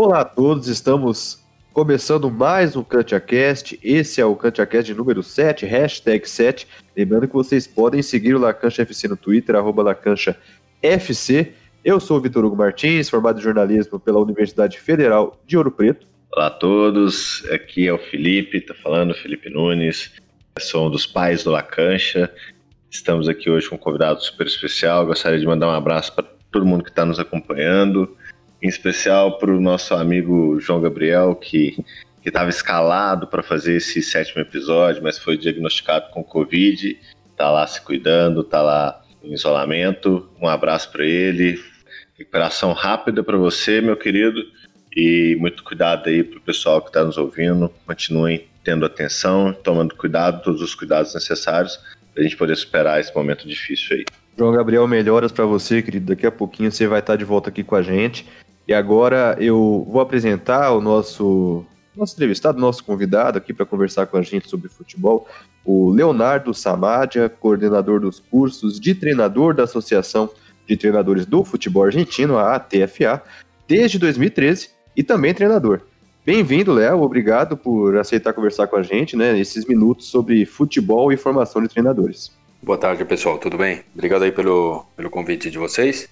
Olá 0.00 0.20
a 0.20 0.24
todos, 0.24 0.68
estamos 0.68 1.44
começando 1.72 2.30
mais 2.30 2.76
um 2.76 2.84
CantiaCast. 2.84 3.80
Esse 3.82 4.20
é 4.20 4.24
o 4.24 4.36
CantiaCast 4.36 4.94
número 4.94 5.24
7, 5.24 5.66
hashtag 5.66 6.24
7. 6.30 6.68
Lembrando 6.96 7.26
que 7.26 7.34
vocês 7.34 7.66
podem 7.66 8.00
seguir 8.00 8.36
o 8.36 8.38
Lacancha 8.38 8.82
FC 8.82 9.08
no 9.08 9.16
Twitter, 9.16 9.56
arroba 9.56 9.82
Lacancha 9.82 10.36
FC. 10.80 11.52
Eu 11.84 11.98
sou 11.98 12.18
o 12.18 12.20
Vitor 12.20 12.44
Hugo 12.44 12.54
Martins, 12.54 13.10
formado 13.10 13.40
em 13.40 13.42
jornalismo 13.42 13.98
pela 13.98 14.20
Universidade 14.20 14.78
Federal 14.78 15.36
de 15.44 15.56
Ouro 15.56 15.72
Preto. 15.72 16.06
Olá 16.32 16.46
a 16.46 16.50
todos, 16.50 17.44
aqui 17.50 17.88
é 17.88 17.92
o 17.92 17.98
Felipe, 17.98 18.60
tá 18.60 18.74
falando, 18.74 19.14
Felipe 19.14 19.50
Nunes. 19.50 20.12
Sou 20.60 20.86
um 20.86 20.90
dos 20.92 21.08
pais 21.08 21.42
do 21.42 21.50
Lacancha. 21.50 22.32
Estamos 22.88 23.28
aqui 23.28 23.50
hoje 23.50 23.68
com 23.68 23.74
um 23.74 23.78
convidado 23.78 24.22
super 24.22 24.46
especial. 24.46 25.06
Gostaria 25.06 25.40
de 25.40 25.46
mandar 25.46 25.66
um 25.66 25.74
abraço 25.74 26.14
para 26.14 26.24
todo 26.52 26.64
mundo 26.64 26.84
que 26.84 26.90
está 26.90 27.04
nos 27.04 27.18
acompanhando 27.18 28.16
em 28.62 28.68
especial 28.68 29.38
para 29.38 29.50
o 29.50 29.60
nosso 29.60 29.94
amigo 29.94 30.58
João 30.60 30.80
Gabriel, 30.80 31.34
que 31.34 31.84
estava 32.24 32.50
escalado 32.50 33.26
para 33.26 33.42
fazer 33.42 33.76
esse 33.76 34.02
sétimo 34.02 34.42
episódio, 34.42 35.02
mas 35.02 35.18
foi 35.18 35.36
diagnosticado 35.36 36.10
com 36.10 36.22
Covid, 36.22 36.98
está 37.30 37.50
lá 37.50 37.66
se 37.66 37.80
cuidando, 37.80 38.42
está 38.42 38.60
lá 38.60 39.02
em 39.22 39.32
isolamento. 39.32 40.28
Um 40.40 40.48
abraço 40.48 40.90
para 40.90 41.04
ele, 41.04 41.58
recuperação 42.16 42.72
rápida 42.72 43.22
para 43.22 43.36
você, 43.36 43.80
meu 43.80 43.96
querido, 43.96 44.42
e 44.94 45.36
muito 45.38 45.62
cuidado 45.64 46.08
aí 46.08 46.22
para 46.22 46.38
o 46.38 46.42
pessoal 46.42 46.82
que 46.82 46.88
está 46.88 47.04
nos 47.04 47.16
ouvindo. 47.16 47.72
Continuem 47.86 48.46
tendo 48.64 48.84
atenção, 48.84 49.52
tomando 49.52 49.94
cuidado, 49.94 50.42
todos 50.42 50.60
os 50.60 50.74
cuidados 50.74 51.14
necessários 51.14 51.78
para 52.12 52.20
a 52.20 52.22
gente 52.22 52.36
poder 52.36 52.56
superar 52.56 53.00
esse 53.00 53.14
momento 53.14 53.46
difícil 53.46 53.96
aí. 53.96 54.04
João 54.36 54.52
Gabriel, 54.52 54.86
melhoras 54.86 55.32
para 55.32 55.44
você, 55.44 55.82
querido. 55.82 56.06
Daqui 56.06 56.26
a 56.26 56.30
pouquinho 56.30 56.70
você 56.70 56.86
vai 56.86 57.00
estar 57.00 57.16
de 57.16 57.24
volta 57.24 57.48
aqui 57.50 57.64
com 57.64 57.74
a 57.74 57.82
gente. 57.82 58.26
E 58.68 58.74
agora 58.74 59.34
eu 59.40 59.86
vou 59.90 60.02
apresentar 60.02 60.72
o 60.72 60.80
nosso 60.80 61.64
nosso 61.96 62.14
entrevistado, 62.14 62.60
nosso 62.60 62.84
convidado 62.84 63.38
aqui 63.38 63.52
para 63.52 63.66
conversar 63.66 64.06
com 64.06 64.16
a 64.16 64.22
gente 64.22 64.48
sobre 64.48 64.68
futebol, 64.68 65.26
o 65.64 65.90
Leonardo 65.90 66.54
Samadia, 66.54 67.28
coordenador 67.28 67.98
dos 67.98 68.20
cursos 68.20 68.78
de 68.78 68.94
treinador 68.94 69.52
da 69.52 69.64
Associação 69.64 70.30
de 70.64 70.76
Treinadores 70.76 71.26
do 71.26 71.42
Futebol 71.42 71.82
Argentino, 71.82 72.38
a 72.38 72.54
ATFA, 72.54 73.20
desde 73.66 73.98
2013 73.98 74.70
e 74.96 75.02
também 75.02 75.34
treinador. 75.34 75.80
Bem-vindo, 76.24 76.72
Léo. 76.72 77.02
Obrigado 77.02 77.56
por 77.56 77.96
aceitar 77.96 78.32
conversar 78.32 78.68
com 78.68 78.76
a 78.76 78.82
gente, 78.82 79.16
né, 79.16 79.32
nesses 79.32 79.64
minutos 79.64 80.06
sobre 80.06 80.44
futebol 80.46 81.10
e 81.10 81.16
formação 81.16 81.60
de 81.62 81.68
treinadores. 81.68 82.30
Boa 82.62 82.78
tarde, 82.78 83.04
pessoal. 83.04 83.38
Tudo 83.38 83.56
bem? 83.56 83.82
Obrigado 83.94 84.22
aí 84.22 84.30
pelo, 84.30 84.84
pelo 84.94 85.10
convite 85.10 85.50
de 85.50 85.58
vocês. 85.58 86.08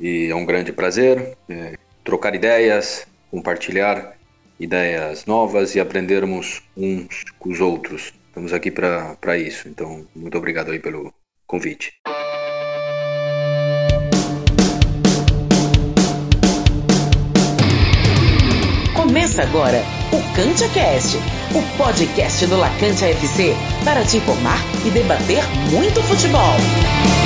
E 0.00 0.28
é 0.30 0.34
um 0.34 0.44
grande 0.44 0.72
prazer 0.72 1.36
é, 1.48 1.74
trocar 2.04 2.34
ideias, 2.34 3.06
compartilhar 3.30 4.16
ideias 4.58 5.26
novas 5.26 5.74
e 5.74 5.80
aprendermos 5.80 6.62
uns 6.76 7.24
com 7.38 7.50
os 7.50 7.60
outros. 7.60 8.12
Estamos 8.28 8.52
aqui 8.52 8.70
para 8.70 9.36
isso. 9.36 9.68
Então, 9.68 10.06
muito 10.14 10.38
obrigado 10.38 10.70
aí 10.70 10.78
pelo 10.78 11.12
convite. 11.46 11.92
Começa 18.94 19.42
agora 19.42 19.82
o 20.12 20.36
CantiaCast, 20.36 21.16
o 21.54 21.76
podcast 21.76 22.46
do 22.46 22.56
Lacantia 22.56 23.08
FC 23.08 23.54
para 23.84 24.04
te 24.04 24.18
informar 24.18 24.58
e 24.86 24.90
debater 24.90 25.42
muito 25.72 26.02
futebol. 26.02 27.17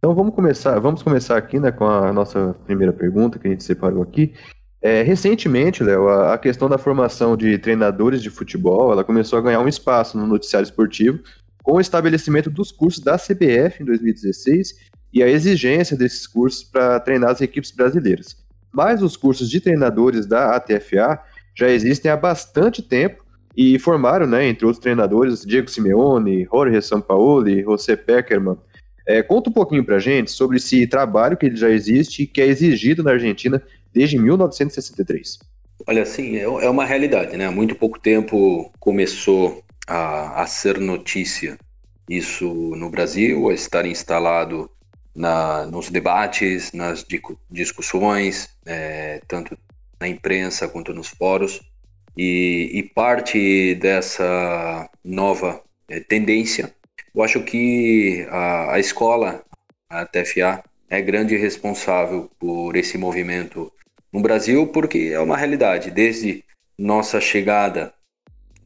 Então 0.00 0.14
vamos 0.14 0.34
começar, 0.34 0.78
vamos 0.78 1.02
começar 1.02 1.36
aqui 1.36 1.60
né, 1.60 1.70
com 1.70 1.84
a 1.84 2.10
nossa 2.10 2.56
primeira 2.64 2.90
pergunta 2.90 3.38
que 3.38 3.46
a 3.46 3.50
gente 3.50 3.62
separou 3.62 4.02
aqui. 4.02 4.32
É, 4.80 5.02
recentemente, 5.02 5.84
Léo, 5.84 6.08
a, 6.08 6.32
a, 6.32 6.38
questão 6.38 6.70
da 6.70 6.78
formação 6.78 7.36
de 7.36 7.58
treinadores 7.58 8.22
de 8.22 8.30
futebol, 8.30 8.92
ela 8.92 9.04
começou 9.04 9.38
a 9.38 9.42
ganhar 9.42 9.60
um 9.60 9.68
espaço 9.68 10.16
no 10.16 10.26
noticiário 10.26 10.64
esportivo 10.64 11.20
com 11.62 11.74
o 11.74 11.80
estabelecimento 11.82 12.48
dos 12.48 12.72
cursos 12.72 13.04
da 13.04 13.18
CBF 13.18 13.82
em 13.82 13.84
2016 13.84 14.74
e 15.12 15.22
a 15.22 15.28
exigência 15.28 15.94
desses 15.94 16.26
cursos 16.26 16.64
para 16.64 16.98
treinar 17.00 17.32
as 17.32 17.42
equipes 17.42 17.70
brasileiras. 17.70 18.38
Mas 18.72 19.02
os 19.02 19.18
cursos 19.18 19.50
de 19.50 19.60
treinadores 19.60 20.24
da 20.24 20.56
ATFA 20.56 21.20
já 21.54 21.68
existem 21.68 22.10
há 22.10 22.16
bastante 22.16 22.80
tempo 22.80 23.22
e 23.54 23.78
formaram, 23.78 24.26
né, 24.26 24.46
entre 24.46 24.64
outros 24.64 24.82
treinadores, 24.82 25.44
Diego 25.44 25.70
Simeone, 25.70 26.48
Jorge 26.50 26.80
Sampaoli, 26.80 27.62
José 27.64 27.96
Peckerman, 27.96 28.56
é, 29.10 29.22
conta 29.24 29.50
um 29.50 29.52
pouquinho 29.52 29.84
para 29.84 29.98
gente 29.98 30.30
sobre 30.30 30.58
esse 30.58 30.86
trabalho 30.86 31.36
que 31.36 31.54
já 31.56 31.68
existe 31.68 32.22
e 32.22 32.26
que 32.28 32.40
é 32.40 32.46
exigido 32.46 33.02
na 33.02 33.10
Argentina 33.10 33.60
desde 33.92 34.16
1963. 34.16 35.38
Olha, 35.86 36.06
sim, 36.06 36.36
é, 36.36 36.42
é 36.42 36.70
uma 36.70 36.84
realidade, 36.84 37.36
né? 37.36 37.46
Há 37.46 37.50
muito 37.50 37.74
pouco 37.74 37.98
tempo 37.98 38.70
começou 38.78 39.64
a, 39.86 40.42
a 40.42 40.46
ser 40.46 40.78
notícia 40.78 41.58
isso 42.08 42.46
no 42.76 42.88
Brasil, 42.88 43.48
a 43.48 43.54
estar 43.54 43.84
instalado 43.84 44.70
na, 45.14 45.66
nos 45.66 45.90
debates, 45.90 46.72
nas 46.72 47.04
discussões, 47.50 48.48
é, 48.64 49.20
tanto 49.26 49.58
na 49.98 50.06
imprensa 50.06 50.68
quanto 50.68 50.94
nos 50.94 51.08
fóruns. 51.08 51.60
E, 52.16 52.70
e 52.74 52.82
parte 52.82 53.74
dessa 53.76 54.88
nova 55.04 55.62
é, 55.88 55.98
tendência 55.98 56.72
eu 57.14 57.22
acho 57.22 57.42
que 57.42 58.26
a, 58.30 58.74
a 58.74 58.78
escola, 58.78 59.44
a 59.88 60.04
TFA, 60.06 60.62
é 60.88 61.00
grande 61.00 61.36
responsável 61.36 62.30
por 62.38 62.76
esse 62.76 62.98
movimento 62.98 63.72
no 64.12 64.20
Brasil, 64.20 64.66
porque 64.66 65.10
é 65.12 65.20
uma 65.20 65.36
realidade. 65.36 65.90
Desde 65.90 66.44
nossa 66.78 67.20
chegada 67.20 67.92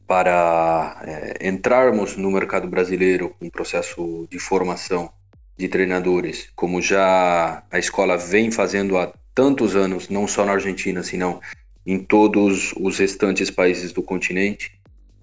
para 0.07 1.01
é, 1.05 1.47
entrarmos 1.47 2.15
no 2.15 2.31
mercado 2.31 2.67
brasileiro 2.67 3.35
com 3.37 3.45
um 3.45 3.49
processo 3.49 4.27
de 4.29 4.39
formação 4.39 5.11
de 5.57 5.67
treinadores, 5.67 6.49
como 6.55 6.81
já 6.81 7.63
a 7.71 7.79
escola 7.79 8.17
vem 8.17 8.51
fazendo 8.51 8.97
há 8.97 9.11
tantos 9.33 9.75
anos, 9.75 10.09
não 10.09 10.27
só 10.27 10.45
na 10.45 10.53
Argentina, 10.53 11.03
senão 11.03 11.41
em 11.85 11.99
todos 11.99 12.73
os 12.77 12.97
restantes 12.97 13.49
países 13.49 13.91
do 13.91 14.01
continente. 14.01 14.71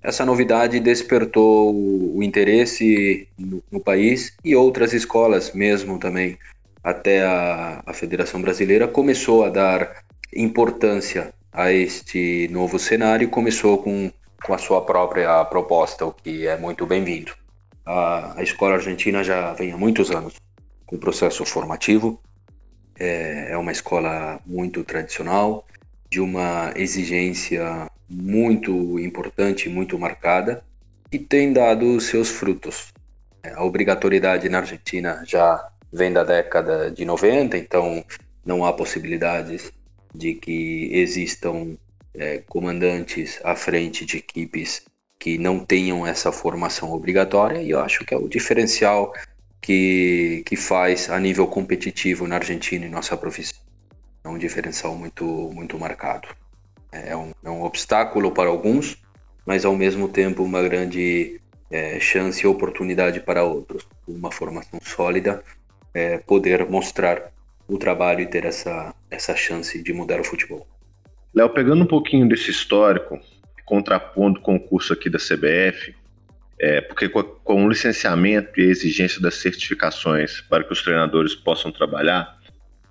Essa 0.03 0.27
novidade 0.27 0.81
despertou 0.81 1.73
o 1.73 2.23
interesse 2.23 3.29
no, 3.39 3.63
no 3.71 3.81
país 3.81 4.37
e 4.45 4.57
outras 4.57 4.93
escolas 4.93 5.53
mesmo 5.53 5.99
também. 5.99 6.39
Até 6.83 7.23
a, 7.23 7.83
a 7.87 7.93
Federação 7.93 8.43
Brasileira 8.43 8.89
começou 8.89 9.45
a 9.45 9.49
dar 9.49 10.03
importância 10.35 11.33
a 11.53 11.71
este 11.71 12.49
novo 12.51 12.79
cenário 12.79 13.29
começou 13.29 13.83
com, 13.83 14.11
com 14.43 14.55
a 14.55 14.59
sua 14.59 14.81
própria 14.81 15.45
proposta, 15.45 16.07
o 16.07 16.13
que 16.13 16.47
é 16.47 16.57
muito 16.57 16.87
bem-vindo. 16.87 17.33
A, 17.85 18.39
a 18.39 18.43
escola 18.43 18.75
argentina 18.75 19.23
já 19.23 19.53
vem 19.53 19.73
há 19.73 19.77
muitos 19.77 20.11
anos 20.11 20.35
com 20.87 20.97
processo 20.97 21.45
formativo, 21.45 22.19
é, 22.99 23.49
é 23.51 23.59
uma 23.59 23.73
escola 23.73 24.41
muito 24.47 24.83
tradicional, 24.83 25.67
de 26.13 26.21
uma 26.21 26.75
exigência 26.77 27.91
muito 28.07 28.99
importante, 28.99 29.71
muito 29.71 29.99
marcada, 29.99 30.63
e 31.11 31.19
tem 31.19 31.55
dado 31.55 31.99
seus 32.03 32.29
frutos. 32.29 32.93
A 33.43 33.65
obrigatoriedade 33.65 34.47
na 34.51 34.59
Argentina 34.59 35.25
já 35.27 35.71
vem 35.91 36.13
da 36.13 36.23
década 36.23 36.91
de 36.91 37.07
90, 37.07 37.57
então 37.57 38.05
não 38.45 38.63
há 38.63 38.75
possibilidades 38.75 39.73
de 40.15 40.35
que 40.35 40.91
existam 40.93 41.79
é, 42.15 42.43
comandantes 42.47 43.41
à 43.43 43.57
frente 43.57 44.05
de 44.05 44.19
equipes 44.19 44.83
que 45.19 45.39
não 45.39 45.65
tenham 45.65 46.07
essa 46.07 46.31
formação 46.31 46.93
obrigatória, 46.93 47.63
e 47.63 47.71
eu 47.71 47.81
acho 47.81 48.05
que 48.05 48.13
é 48.13 48.19
o 48.19 48.29
diferencial 48.29 49.15
que, 49.63 50.43
que 50.45 50.57
faz 50.57 51.09
a 51.09 51.19
nível 51.19 51.47
competitivo 51.47 52.29
na 52.29 52.37
Argentina 52.37 52.85
em 52.85 52.91
nossa 52.91 53.17
profissão. 53.17 53.62
É 54.25 54.29
um 54.29 54.39
diferencial 54.39 54.95
muito, 54.95 55.25
muito 55.53 55.79
marcado. 55.79 56.29
É 56.91 57.17
um, 57.17 57.33
é 57.43 57.51
um 57.51 57.63
obstáculo 57.63 58.31
para 58.31 58.49
alguns, 58.49 58.99
mas 59.47 59.65
ao 59.65 59.75
mesmo 59.75 60.09
tempo 60.09 60.43
uma 60.43 60.63
grande 60.63 61.41
é, 61.71 61.99
chance 61.99 62.45
e 62.45 62.47
oportunidade 62.47 63.21
para 63.21 63.43
outros. 63.45 63.87
Uma 64.07 64.31
formação 64.31 64.79
sólida, 64.83 65.43
é, 65.95 66.19
poder 66.19 66.69
mostrar 66.69 67.33
o 67.67 67.79
trabalho 67.79 68.21
e 68.21 68.27
ter 68.27 68.45
essa, 68.45 68.95
essa 69.11 69.35
chance 69.35 69.83
de 69.83 69.93
mudar 69.93 70.21
o 70.21 70.25
futebol. 70.25 70.67
Léo, 71.35 71.49
pegando 71.49 71.83
um 71.83 71.87
pouquinho 71.87 72.29
desse 72.29 72.51
histórico, 72.51 73.19
contrapondo 73.65 74.41
o 74.45 74.61
curso 74.61 74.93
aqui 74.93 75.09
da 75.09 75.19
CBF, 75.19 75.95
é, 76.61 76.81
porque 76.83 77.09
com 77.09 77.65
o 77.65 77.69
licenciamento 77.69 78.61
e 78.61 78.65
a 78.65 78.71
exigência 78.71 79.21
das 79.21 79.37
certificações 79.37 80.43
para 80.43 80.63
que 80.63 80.73
os 80.73 80.83
treinadores 80.83 81.35
possam 81.35 81.73
trabalhar, 81.73 82.39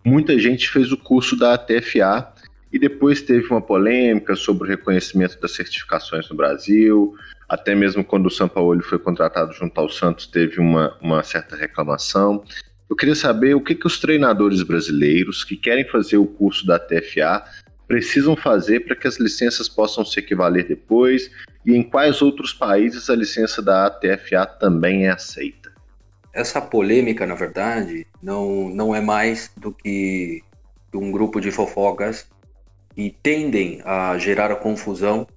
muita 0.03 0.37
gente 0.39 0.69
fez 0.69 0.91
o 0.91 0.97
curso 0.97 1.37
da 1.37 1.53
ATFA 1.53 2.33
e 2.71 2.79
depois 2.79 3.21
teve 3.21 3.47
uma 3.47 3.61
polêmica 3.61 4.35
sobre 4.35 4.63
o 4.63 4.67
reconhecimento 4.67 5.39
das 5.39 5.51
certificações 5.51 6.29
no 6.29 6.35
Brasil, 6.35 7.15
até 7.47 7.75
mesmo 7.75 8.03
quando 8.03 8.27
o 8.27 8.31
São 8.31 8.47
Paulo 8.47 8.81
foi 8.81 8.97
contratado 8.97 9.53
junto 9.53 9.77
ao 9.79 9.89
Santos, 9.89 10.25
teve 10.25 10.59
uma, 10.59 10.97
uma 11.01 11.21
certa 11.21 11.55
reclamação. 11.55 12.43
Eu 12.89 12.95
queria 12.95 13.15
saber 13.15 13.55
o 13.55 13.61
que, 13.61 13.75
que 13.75 13.87
os 13.87 13.99
treinadores 13.99 14.63
brasileiros 14.63 15.43
que 15.43 15.57
querem 15.57 15.87
fazer 15.87 16.17
o 16.17 16.25
curso 16.25 16.65
da 16.65 16.79
TFA 16.79 17.43
precisam 17.87 18.37
fazer 18.37 18.81
para 18.81 18.95
que 18.95 19.05
as 19.05 19.19
licenças 19.19 19.67
possam 19.67 20.05
se 20.05 20.17
equivaler 20.17 20.65
depois 20.65 21.29
e 21.65 21.75
em 21.75 21.83
quais 21.83 22.21
outros 22.21 22.53
países 22.53 23.09
a 23.09 23.15
licença 23.15 23.61
da 23.61 23.85
ATFA 23.85 24.45
também 24.45 25.07
é 25.07 25.09
aceita. 25.09 25.60
Essa 26.33 26.61
polêmica, 26.61 27.25
na 27.25 27.35
verdade, 27.35 28.07
não, 28.21 28.69
não 28.69 28.95
é 28.95 29.01
mais 29.01 29.51
do 29.57 29.71
que 29.71 30.43
um 30.93 31.11
grupo 31.11 31.39
de 31.39 31.51
fofocas 31.51 32.27
que 32.95 33.15
tendem 33.21 33.81
a 33.85 34.17
gerar 34.17 34.55
confusão 34.57 35.27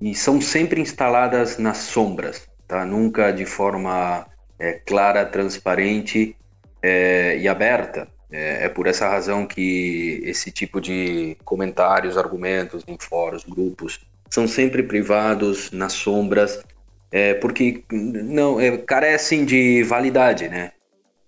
e 0.00 0.14
são 0.14 0.40
sempre 0.40 0.80
instaladas 0.80 1.58
nas 1.58 1.78
sombras, 1.78 2.48
tá? 2.66 2.84
nunca 2.84 3.30
de 3.30 3.46
forma 3.46 4.26
é, 4.58 4.72
clara, 4.72 5.24
transparente 5.24 6.36
é, 6.82 7.36
e 7.38 7.48
aberta. 7.48 8.08
É, 8.30 8.64
é, 8.64 8.68
por 8.70 8.86
essa 8.86 9.06
razão 9.06 9.46
que 9.46 10.22
esse 10.24 10.50
tipo 10.50 10.80
de 10.80 11.36
comentários, 11.44 12.16
argumentos 12.16 12.82
em 12.88 12.96
fóruns, 12.98 13.44
grupos, 13.44 14.00
são 14.30 14.48
sempre 14.48 14.82
privados, 14.82 15.70
nas 15.70 15.92
sombras, 15.92 16.64
é, 17.12 17.34
porque 17.34 17.84
não 17.92 18.58
é, 18.58 18.78
carecem 18.78 19.44
de 19.44 19.82
validade, 19.82 20.48
né? 20.48 20.72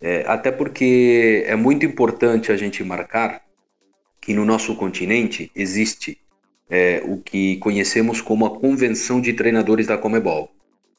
É, 0.00 0.24
até 0.26 0.50
porque 0.50 1.44
é 1.46 1.54
muito 1.54 1.84
importante 1.84 2.50
a 2.50 2.56
gente 2.56 2.82
marcar 2.82 3.42
que 4.20 4.32
no 4.32 4.44
nosso 4.44 4.74
continente 4.74 5.50
existe 5.54 6.18
é, 6.68 7.02
o 7.04 7.18
que 7.18 7.58
conhecemos 7.58 8.20
como 8.20 8.46
a 8.46 8.58
Convenção 8.58 9.20
de 9.20 9.34
Treinadores 9.34 9.86
da 9.86 9.98
Comebol. 9.98 10.50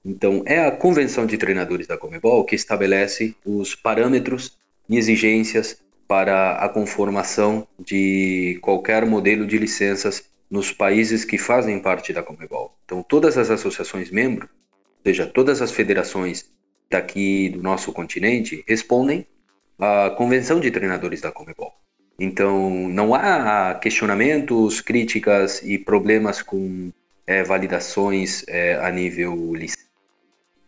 Então, 0.04 0.44
é 0.46 0.66
a 0.66 0.72
Convenção 0.72 1.26
de 1.26 1.38
Treinadores 1.38 1.88
da 1.88 1.98
Comebol 1.98 2.46
que 2.46 2.56
estabelece 2.56 3.36
os 3.44 3.74
parâmetros 3.74 4.58
e 4.88 4.98
exigências 4.98 5.84
para 6.08 6.58
a 6.58 6.70
conformação 6.70 7.68
de 7.80 8.60
qualquer 8.62 9.06
modelo 9.08 9.48
de 9.48 9.58
licenças 9.58 10.26
nos 10.50 10.72
países 10.72 11.26
que 11.26 11.40
fazem 11.40 11.80
parte 11.80 12.14
da 12.14 12.22
Comebol. 12.22 12.78
Então, 12.86 13.02
todas 13.02 13.36
as 13.36 13.50
associações 13.50 14.12
membros, 14.12 14.48
seja, 15.06 15.28
todas 15.28 15.62
as 15.62 15.72
federações 15.72 16.46
daqui 16.90 17.50
do 17.50 17.62
nosso 17.62 17.92
continente, 17.94 18.64
respondem 18.68 19.26
à 19.80 20.10
Convenção 20.12 20.60
de 20.60 20.72
Treinadores 20.72 21.22
da 21.22 21.32
Comebol. 21.32 21.74
Então, 22.18 22.70
não 22.90 23.14
há 23.14 23.76
questionamentos, 23.76 24.82
críticas 24.82 25.62
e 25.62 25.78
problemas 25.78 26.42
com 26.42 26.92
é, 27.28 27.44
validações 27.44 28.44
é, 28.48 28.76
a 28.76 28.90
nível 28.90 29.54
licença, 29.54 29.86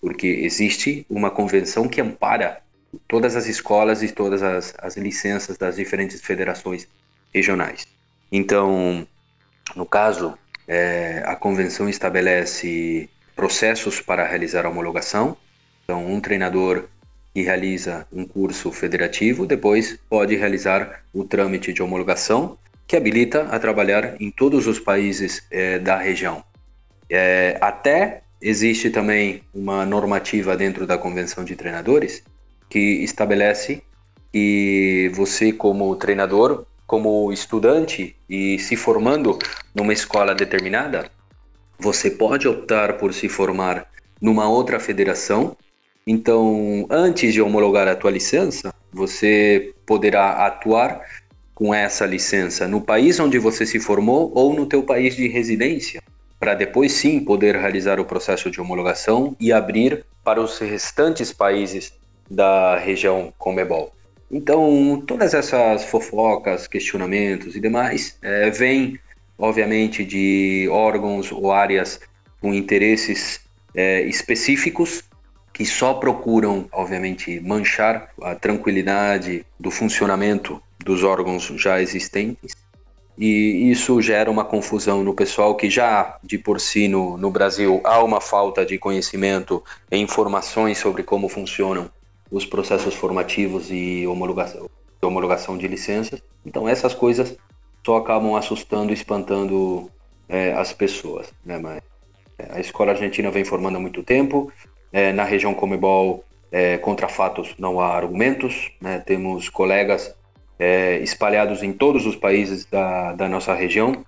porque 0.01 0.27
existe 0.27 1.05
uma 1.09 1.31
convenção 1.31 1.87
que 1.87 2.01
ampara 2.01 2.61
todas 3.07 3.35
as 3.35 3.47
escolas 3.47 4.03
e 4.03 4.11
todas 4.11 4.43
as, 4.43 4.73
as 4.77 4.97
licenças 4.97 5.57
das 5.57 5.77
diferentes 5.77 6.21
federações 6.21 6.87
regionais. 7.33 7.87
Então, 8.31 9.07
no 9.75 9.85
caso, 9.85 10.37
é, 10.67 11.23
a 11.25 11.35
convenção 11.35 11.87
estabelece 11.87 13.09
processos 13.37 14.01
para 14.01 14.27
realizar 14.27 14.65
a 14.65 14.69
homologação. 14.69 15.37
Então, 15.83 16.05
um 16.05 16.19
treinador 16.19 16.85
que 17.33 17.43
realiza 17.43 18.07
um 18.11 18.25
curso 18.25 18.71
federativo 18.71 19.45
depois 19.45 19.97
pode 20.09 20.35
realizar 20.35 21.03
o 21.13 21.23
trâmite 21.23 21.71
de 21.71 21.83
homologação, 21.83 22.57
que 22.87 22.97
habilita 22.97 23.43
a 23.43 23.59
trabalhar 23.59 24.19
em 24.19 24.31
todos 24.31 24.65
os 24.65 24.79
países 24.79 25.43
é, 25.51 25.77
da 25.77 25.97
região. 25.97 26.43
É, 27.09 27.57
até 27.61 28.21
existe 28.41 28.89
também 28.89 29.43
uma 29.53 29.85
normativa 29.85 30.57
dentro 30.57 30.87
da 30.87 30.97
Convenção 30.97 31.43
de 31.45 31.55
Treinadores 31.55 32.23
que 32.69 33.03
estabelece 33.03 33.81
que 34.33 35.09
você, 35.13 35.53
como 35.53 35.95
treinador, 35.95 36.65
como 36.85 37.31
estudante 37.31 38.15
e 38.29 38.57
se 38.59 38.75
formando 38.75 39.37
numa 39.75 39.93
escola 39.93 40.33
determinada, 40.33 41.11
você 41.79 42.09
pode 42.09 42.47
optar 42.47 42.97
por 42.97 43.13
se 43.13 43.29
formar 43.29 43.87
numa 44.21 44.49
outra 44.49 44.79
federação. 44.79 45.55
Então, 46.05 46.85
antes 46.89 47.33
de 47.33 47.41
homologar 47.41 47.87
a 47.87 47.95
tua 47.95 48.11
licença, 48.11 48.73
você 48.91 49.73
poderá 49.85 50.45
atuar 50.45 51.01
com 51.53 51.73
essa 51.73 52.05
licença 52.05 52.67
no 52.67 52.81
país 52.81 53.19
onde 53.19 53.39
você 53.39 53.65
se 53.65 53.79
formou 53.79 54.31
ou 54.35 54.53
no 54.53 54.65
teu 54.65 54.83
país 54.83 55.15
de 55.15 55.27
residência, 55.27 56.01
para 56.39 56.53
depois 56.53 56.91
sim 56.91 57.19
poder 57.19 57.55
realizar 57.55 57.99
o 57.99 58.05
processo 58.05 58.49
de 58.51 58.61
homologação 58.61 59.35
e 59.39 59.51
abrir 59.51 60.05
para 60.23 60.41
os 60.41 60.59
restantes 60.59 61.33
países 61.33 61.93
da 62.29 62.77
região 62.77 63.33
Comebol. 63.37 63.91
Então, 64.29 65.01
todas 65.07 65.33
essas 65.33 65.85
fofocas, 65.85 66.67
questionamentos 66.67 67.55
e 67.55 67.59
demais 67.59 68.17
é, 68.21 68.49
vêm, 68.49 68.99
obviamente, 69.37 70.03
de 70.03 70.67
órgãos 70.71 71.31
ou 71.31 71.51
áreas 71.51 71.99
com 72.41 72.53
interesses 72.53 73.41
é, 73.75 74.01
específicos 74.01 75.03
que 75.53 75.65
só 75.65 75.95
procuram, 75.95 76.67
obviamente, 76.71 77.39
manchar 77.39 78.09
a 78.21 78.35
tranquilidade 78.35 79.45
do 79.59 79.71
funcionamento 79.71 80.61
dos 80.83 81.03
órgãos 81.03 81.51
já 81.55 81.81
existentes. 81.81 82.55
E 83.17 83.71
isso 83.71 83.99
gera 83.99 84.29
uma 84.29 84.45
confusão 84.45 85.03
no 85.03 85.15
pessoal 85.15 85.55
que 85.55 85.67
já 85.67 86.19
de 86.23 86.37
por 86.37 86.61
si 86.61 86.87
no, 86.87 87.17
no 87.17 87.31
Brasil 87.31 87.81
há 87.83 88.03
uma 88.03 88.21
falta 88.21 88.63
de 88.63 88.77
conhecimento 88.77 89.63
e 89.91 89.97
informações 89.97 90.77
sobre 90.77 91.01
como 91.01 91.27
funcionam 91.27 91.89
os 92.29 92.45
processos 92.45 92.93
formativos 92.93 93.71
e 93.71 94.05
homologação, 94.05 94.69
homologação 95.01 95.57
de 95.57 95.67
licenças. 95.67 96.21
Então 96.45 96.69
essas 96.69 96.93
coisas 96.93 97.35
só 97.87 97.95
acabam 97.95 98.35
assustando 98.35 98.91
e 98.91 98.93
espantando 98.93 99.89
é, 100.27 100.51
as 100.51 100.73
pessoas. 100.73 101.31
Né? 101.45 101.57
Mas 101.57 101.81
é, 102.37 102.57
a 102.57 102.59
escola 102.59 102.91
argentina 102.91 103.31
vem 103.31 103.45
formando 103.45 103.77
há 103.77 103.79
muito 103.79 104.03
tempo. 104.03 104.51
É, 104.91 105.13
na 105.13 105.23
região 105.23 105.53
Comebol, 105.53 106.25
é, 106.51 106.77
contra 106.77 107.07
fatos 107.07 107.55
não 107.57 107.79
há 107.79 107.95
argumentos. 107.95 108.73
Né? 108.81 108.99
Temos 108.99 109.47
colegas 109.47 110.13
é, 110.59 110.97
espalhados 110.99 111.63
em 111.63 111.71
todos 111.71 112.05
os 112.05 112.17
países 112.17 112.65
da, 112.65 113.13
da 113.13 113.29
nossa 113.29 113.53
região. 113.53 114.05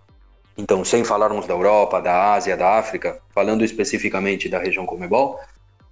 Então, 0.58 0.84
sem 0.84 1.06
falarmos 1.06 1.48
da 1.48 1.54
Europa, 1.54 2.02
da 2.02 2.34
Ásia, 2.34 2.58
da 2.58 2.78
África, 2.78 3.22
falando 3.34 3.64
especificamente 3.64 4.50
da 4.50 4.60
região 4.60 4.86
Comebol, 4.86 5.40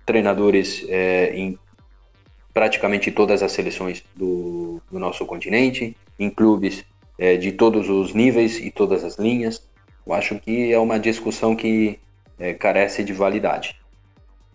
treinadores 0.05 0.85
é, 0.89 1.31
em 1.33 1.57
praticamente 2.53 3.13
todas 3.13 3.41
as 3.41 3.53
seleções 3.53 4.03
do, 4.13 4.81
do 4.91 4.99
nosso 4.99 5.25
continente, 5.25 5.95
em 6.19 6.29
clubes 6.29 6.83
é, 7.17 7.35
de 7.37 7.51
todos 7.51 7.89
os 7.89 8.13
níveis 8.13 8.59
e 8.59 8.71
todas 8.71 9.03
as 9.03 9.17
linhas. 9.17 9.67
Eu 10.05 10.13
acho 10.13 10.39
que 10.39 10.71
é 10.71 10.79
uma 10.79 10.99
discussão 10.99 11.55
que 11.55 11.99
é, 12.39 12.53
carece 12.53 13.03
de 13.03 13.13
validade. 13.13 13.75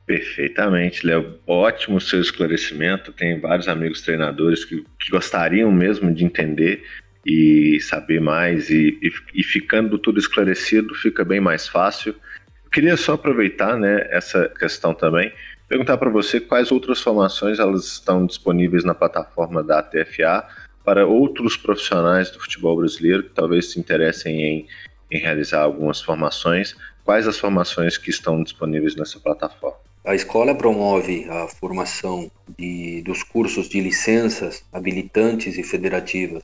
Perfeitamente, 0.07 1.07
Léo. 1.07 1.39
Ótimo 1.47 2.01
seu 2.01 2.21
esclarecimento. 2.21 3.13
Tem 3.13 3.39
vários 3.41 3.69
amigos 3.69 4.03
treinadores 4.03 4.65
que, 4.65 4.85
que 5.01 5.11
gostariam 5.11 5.71
mesmo 5.71 6.13
de 6.13 6.25
entender 6.25 6.83
e 7.25 7.79
saber 7.81 8.21
mais, 8.21 8.69
e, 8.69 8.99
e, 9.01 9.13
e, 9.33 9.45
ficando 9.45 9.97
tudo 9.97 10.19
esclarecido, 10.19 10.93
fica 10.97 11.25
bem 11.25 11.41
mais 11.41 11.69
fácil. 11.69 12.17
Eu 12.65 12.71
queria 12.71 12.97
só 12.97 13.13
aproveitar 13.13 13.79
né, 13.79 14.09
essa 14.11 14.49
questão 14.49 14.93
também 14.93 15.33
perguntar 15.73 15.97
para 15.97 16.11
você 16.11 16.39
quais 16.39 16.71
outras 16.71 17.01
formações 17.01 17.59
elas 17.59 17.87
estão 17.87 18.27
disponíveis 18.27 18.85
na 18.85 18.95
plataforma 18.95 19.65
da 19.65 19.83
TFA 19.83 20.47
para 20.85 21.07
outros 21.07 21.57
profissionais 21.57 22.31
do 22.31 22.41
futebol 22.41 22.77
brasileiro 22.77 23.25
que 23.25 23.31
talvez 23.31 23.73
se 23.73 23.79
interessem 23.79 24.43
em, 24.43 24.67
em 25.11 25.19
realizar 25.19 25.63
algumas 25.63 26.01
formações. 26.01 26.77
Quais 27.05 27.27
as 27.27 27.39
formações 27.39 27.97
que 27.97 28.11
estão 28.11 28.43
disponíveis 28.43 28.97
nessa 28.97 29.19
plataforma? 29.21 29.79
A 30.05 30.15
escola 30.15 30.55
promove 30.55 31.27
a 31.29 31.47
formação 31.47 32.31
de, 32.59 33.03
dos 33.03 33.23
cursos 33.23 33.69
de 33.69 33.81
licenças 33.81 34.65
habilitantes 34.73 35.57
e 35.57 35.63
federativas 35.63 36.43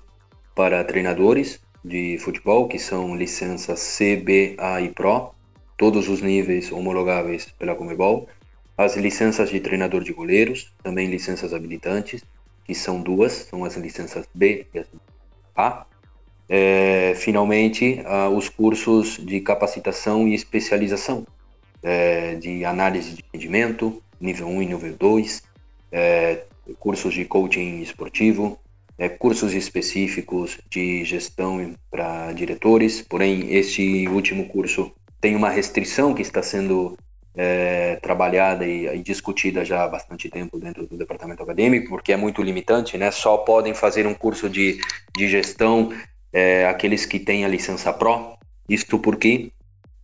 para 0.55 0.85
treinadores 0.85 1.61
de 1.85 2.19
futebol, 2.19 2.69
que 2.69 2.79
são 2.79 3.17
licenças 3.17 3.81
C, 3.81 4.17
B, 4.17 4.57
A 4.59 4.81
e 4.81 4.91
Pro, 4.91 5.33
todos 5.77 6.09
os 6.09 6.21
níveis 6.21 6.71
homologáveis 6.71 7.47
pela 7.59 7.75
Comebol 7.75 8.29
as 8.79 8.97
licenças 8.97 9.51
de 9.51 9.59
treinador 9.59 10.05
de 10.05 10.13
goleiros, 10.13 10.73
também 10.85 11.11
licenças 11.11 11.53
habilitantes, 11.53 12.23
que 12.69 12.75
são 12.75 13.01
duas, 13.01 13.33
são 13.33 13.65
as 13.65 13.75
licenças 13.77 14.29
B 14.35 14.67
e 14.75 14.85
A. 15.57 15.87
É, 16.51 17.15
finalmente, 17.17 18.03
uh, 18.03 18.29
os 18.29 18.51
cursos 18.51 19.17
de 19.17 19.41
capacitação 19.41 20.29
e 20.29 20.35
especialização, 20.35 21.27
é, 21.83 22.35
de 22.35 22.65
análise 22.67 23.15
de 23.15 23.25
rendimento, 23.33 24.03
nível 24.21 24.47
1 24.49 24.63
e 24.63 24.67
nível 24.67 24.95
2, 24.99 25.43
é, 25.91 26.43
cursos 26.79 27.15
de 27.15 27.25
coaching 27.25 27.81
esportivo, 27.81 28.59
é, 28.99 29.09
cursos 29.09 29.55
específicos 29.55 30.59
de 30.69 31.05
gestão 31.05 31.75
para 31.91 32.33
diretores, 32.33 33.01
porém, 33.01 33.55
este 33.55 34.07
último 34.09 34.47
curso 34.49 34.93
tem 35.21 35.35
uma 35.35 35.49
restrição 35.49 36.13
que 36.13 36.23
está 36.23 36.43
sendo 36.43 36.99
é, 37.41 37.95
trabalhada 38.03 38.67
e, 38.67 38.87
e, 38.87 38.99
discutida 39.01 39.65
já 39.65 39.85
há 39.85 39.89
bastante 39.89 40.29
tempo 40.29 40.59
dentro 40.59 40.85
do 40.85 40.97
departamento 40.97 41.41
acadêmico, 41.41 41.89
porque 41.89 42.13
é 42.13 42.17
muito 42.17 42.43
limitante, 42.43 42.99
né? 42.99 43.13
Só 43.13 43.37
podem 43.39 43.73
fazer 43.73 44.09
um 44.09 44.15
curso 44.15 44.51
de, 44.51 44.81
de 45.17 45.29
gestão 45.29 45.93
é, 46.33 46.67
aqueles 46.67 47.07
que 47.07 47.21
têm 47.21 47.45
a 47.45 47.49
licença 47.49 47.93
PRO. 47.93 48.37
Isto 48.69 48.99
porque 48.99 49.53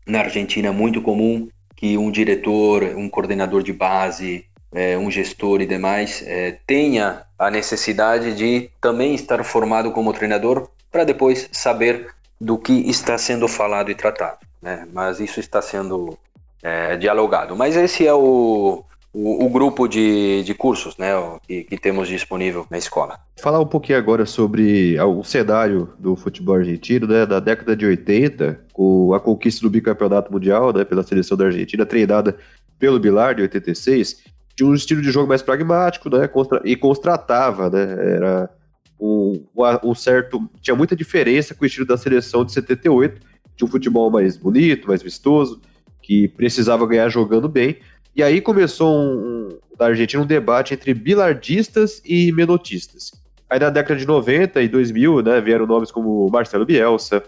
na 0.06 0.20
Argentina 0.20 0.68
é 0.68 0.70
muito 0.70 1.02
comum 1.02 1.48
que 1.74 1.98
um 1.98 2.08
diretor, 2.08 2.84
um 2.96 3.08
coordenador 3.08 3.64
de 3.64 3.72
base, 3.72 4.44
é, 4.72 4.96
um 4.96 5.10
gestor 5.10 5.60
e 5.60 5.66
demais 5.66 6.22
é, 6.24 6.58
tenha 6.64 7.24
a 7.36 7.50
necessidade 7.50 8.36
de 8.36 8.70
também 8.80 9.12
estar 9.12 9.42
formado 9.42 9.90
como 9.90 10.12
treinador 10.12 10.68
para 10.88 11.02
depois 11.02 11.48
saber 11.50 12.14
do 12.40 12.56
que 12.56 12.88
está 12.88 13.18
sendo 13.18 13.48
falado 13.48 13.90
e 13.90 13.94
tratado. 13.94 14.38
Né? 14.62 14.86
Mas 14.92 15.18
isso 15.18 15.40
está 15.40 15.60
sendo 15.60 16.16
é, 16.64 16.96
dialogado. 16.96 17.54
Mas 17.54 17.76
esse 17.76 18.06
é 18.06 18.14
o, 18.14 18.82
o, 19.12 19.44
o 19.44 19.48
grupo 19.50 19.86
de, 19.86 20.42
de 20.42 20.54
cursos 20.54 20.96
né, 20.96 21.12
que, 21.46 21.64
que, 21.64 21.76
temos 21.76 22.08
disponível 22.08 22.66
na 22.70 22.78
escola. 22.78 23.20
Falar 23.36 23.60
um 23.60 23.66
pouquinho 23.66 23.98
agora 23.98 24.24
sobre 24.24 24.98
o 24.98 25.22
cenário 25.22 25.90
do 25.98 26.16
futebol 26.16 26.56
argentino, 26.56 27.06
né, 27.06 27.26
da 27.26 27.38
década 27.38 27.76
de 27.76 27.84
80, 27.84 28.60
com 28.72 29.12
a 29.12 29.20
conquista 29.20 29.60
do 29.60 29.70
bicampeonato 29.70 30.32
mundial 30.32 30.72
né, 30.72 30.84
pela 30.84 31.02
seleção 31.02 31.36
da 31.36 31.44
Argentina, 31.44 31.84
treinada 31.84 32.36
pelo 32.78 32.98
Bilar 32.98 33.34
de 33.34 33.42
86, 33.42 34.24
de 34.56 34.64
um 34.64 34.74
estilo 34.74 35.02
de 35.02 35.10
jogo 35.10 35.28
mais 35.28 35.42
pragmático, 35.42 36.08
né, 36.08 36.28
e 36.64 36.74
constratava, 36.74 37.68
né, 37.68 38.14
era 38.16 38.50
um 38.98 39.94
certo, 39.94 40.48
tinha 40.62 40.74
muita 40.74 40.96
diferença 40.96 41.54
com 41.54 41.64
o 41.64 41.66
estilo 41.66 41.86
da 41.86 41.98
seleção 41.98 42.42
de 42.42 42.52
78, 42.52 43.20
de 43.54 43.64
um 43.64 43.68
futebol 43.68 44.10
mais 44.10 44.36
bonito, 44.36 44.88
mais 44.88 45.02
vistoso, 45.02 45.60
que 46.04 46.28
precisava 46.28 46.86
ganhar 46.86 47.08
jogando 47.08 47.48
bem, 47.48 47.78
e 48.14 48.22
aí 48.22 48.42
começou 48.42 48.94
um, 48.94 49.16
um, 49.16 49.58
na 49.80 49.86
Argentina 49.86 50.22
um 50.22 50.26
debate 50.26 50.74
entre 50.74 50.92
bilardistas 50.92 52.02
e 52.04 52.30
menotistas. 52.30 53.10
Aí 53.48 53.58
na 53.58 53.70
década 53.70 53.98
de 53.98 54.06
90 54.06 54.60
e 54.60 54.68
2000, 54.68 55.22
né, 55.22 55.40
vieram 55.40 55.66
nomes 55.66 55.90
como 55.90 56.28
Marcelo 56.28 56.66
Bielsa, 56.66 57.24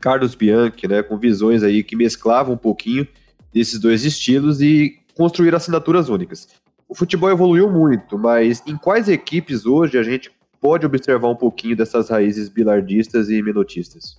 Carlos 0.00 0.34
Bianchi, 0.34 0.88
né, 0.88 1.02
com 1.02 1.18
visões 1.18 1.62
aí 1.62 1.84
que 1.84 1.94
mesclavam 1.94 2.54
um 2.54 2.58
pouquinho 2.58 3.06
desses 3.52 3.78
dois 3.78 4.04
estilos 4.04 4.62
e 4.62 4.98
construíram 5.14 5.58
assinaturas 5.58 6.08
únicas. 6.08 6.48
O 6.88 6.94
futebol 6.94 7.30
evoluiu 7.30 7.70
muito, 7.70 8.18
mas 8.18 8.62
em 8.66 8.76
quais 8.76 9.06
equipes 9.06 9.66
hoje 9.66 9.98
a 9.98 10.02
gente 10.02 10.30
pode 10.58 10.86
observar 10.86 11.28
um 11.28 11.36
pouquinho 11.36 11.76
dessas 11.76 12.08
raízes 12.08 12.48
bilardistas 12.48 13.28
e 13.28 13.42
menotistas? 13.42 14.16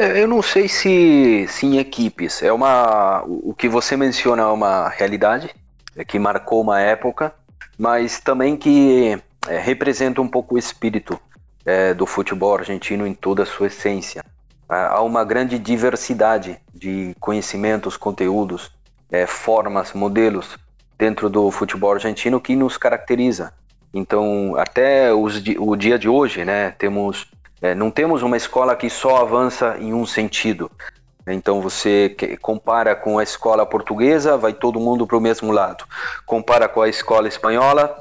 É, 0.00 0.22
eu 0.22 0.26
não 0.26 0.40
sei 0.40 0.66
se, 0.66 1.46
se 1.46 1.66
em 1.66 1.76
equipes. 1.76 2.42
É 2.42 2.50
uma. 2.50 3.22
O 3.26 3.52
que 3.52 3.68
você 3.68 3.98
menciona 3.98 4.44
é 4.44 4.46
uma 4.46 4.88
realidade 4.88 5.54
é 5.94 6.02
que 6.02 6.18
marcou 6.18 6.62
uma 6.62 6.80
época, 6.80 7.34
mas 7.76 8.18
também 8.18 8.56
que 8.56 9.22
é, 9.46 9.58
representa 9.58 10.22
um 10.22 10.26
pouco 10.26 10.54
o 10.54 10.58
espírito 10.58 11.20
é, 11.66 11.92
do 11.92 12.06
futebol 12.06 12.56
argentino 12.56 13.06
em 13.06 13.12
toda 13.12 13.42
a 13.42 13.46
sua 13.46 13.66
essência. 13.66 14.24
Há 14.66 15.02
uma 15.02 15.22
grande 15.22 15.58
diversidade 15.58 16.58
de 16.74 17.14
conhecimentos, 17.20 17.98
conteúdos, 17.98 18.72
é, 19.12 19.26
formas, 19.26 19.92
modelos 19.92 20.56
dentro 20.96 21.28
do 21.28 21.50
futebol 21.50 21.92
argentino 21.92 22.40
que 22.40 22.56
nos 22.56 22.78
caracteriza. 22.78 23.52
Então, 23.92 24.54
até 24.56 25.12
os, 25.12 25.42
o 25.58 25.76
dia 25.76 25.98
de 25.98 26.08
hoje, 26.08 26.42
né, 26.42 26.70
temos 26.78 27.26
é, 27.62 27.74
não 27.74 27.90
temos 27.90 28.22
uma 28.22 28.36
escola 28.36 28.74
que 28.74 28.88
só 28.88 29.18
avança 29.18 29.76
em 29.78 29.92
um 29.92 30.06
sentido. 30.06 30.70
Então 31.26 31.60
você 31.60 32.16
compara 32.40 32.96
com 32.96 33.18
a 33.18 33.22
escola 33.22 33.66
portuguesa, 33.66 34.36
vai 34.36 34.52
todo 34.52 34.80
mundo 34.80 35.06
para 35.06 35.16
o 35.16 35.20
mesmo 35.20 35.52
lado. 35.52 35.84
Compara 36.24 36.68
com 36.68 36.80
a 36.82 36.88
escola 36.88 37.28
espanhola, 37.28 38.00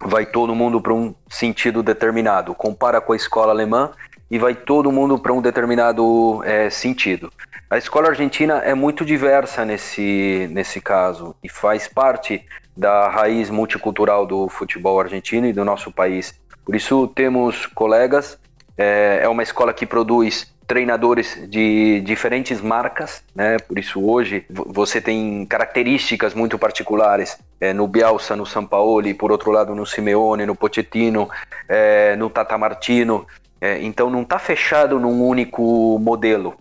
vai 0.00 0.24
todo 0.24 0.54
mundo 0.54 0.80
para 0.80 0.94
um 0.94 1.14
sentido 1.28 1.82
determinado. 1.82 2.54
Compara 2.54 3.00
com 3.00 3.12
a 3.12 3.16
escola 3.16 3.52
alemã 3.52 3.92
e 4.30 4.38
vai 4.38 4.54
todo 4.54 4.90
mundo 4.90 5.18
para 5.18 5.32
um 5.32 5.42
determinado 5.42 6.42
é, 6.44 6.70
sentido. 6.70 7.30
A 7.68 7.76
escola 7.76 8.08
argentina 8.08 8.58
é 8.58 8.74
muito 8.74 9.04
diversa 9.04 9.64
nesse, 9.64 10.48
nesse 10.50 10.80
caso 10.80 11.34
e 11.42 11.48
faz 11.48 11.86
parte 11.86 12.44
da 12.76 13.08
raiz 13.08 13.50
multicultural 13.50 14.26
do 14.26 14.48
futebol 14.48 14.98
argentino 15.00 15.46
e 15.46 15.52
do 15.52 15.64
nosso 15.64 15.92
país. 15.92 16.34
Por 16.64 16.74
isso 16.74 17.06
temos 17.08 17.66
colegas 17.66 18.38
é, 18.76 19.20
é 19.22 19.28
uma 19.28 19.42
escola 19.42 19.72
que 19.72 19.86
produz 19.86 20.54
treinadores 20.66 21.38
de 21.48 22.00
diferentes 22.00 22.60
marcas, 22.60 23.22
né? 23.34 23.56
Por 23.58 23.78
isso 23.78 24.04
hoje 24.04 24.44
você 24.50 25.00
tem 25.00 25.46
características 25.46 26.34
muito 26.34 26.58
particulares 26.58 27.38
é, 27.60 27.72
no 27.72 27.86
Bielsa, 27.86 28.34
no 28.34 28.44
Sampaoli, 28.44 29.14
por 29.14 29.30
outro 29.30 29.52
lado 29.52 29.74
no 29.74 29.86
Simeone, 29.86 30.44
no 30.44 30.56
Pochettino, 30.56 31.28
é, 31.68 32.16
no 32.16 32.28
Tata 32.28 32.58
Martino. 32.58 33.26
É, 33.60 33.80
então 33.80 34.10
não 34.10 34.22
está 34.22 34.38
fechado 34.38 34.98
num 34.98 35.24
único 35.24 35.98
modelo. 36.00 36.54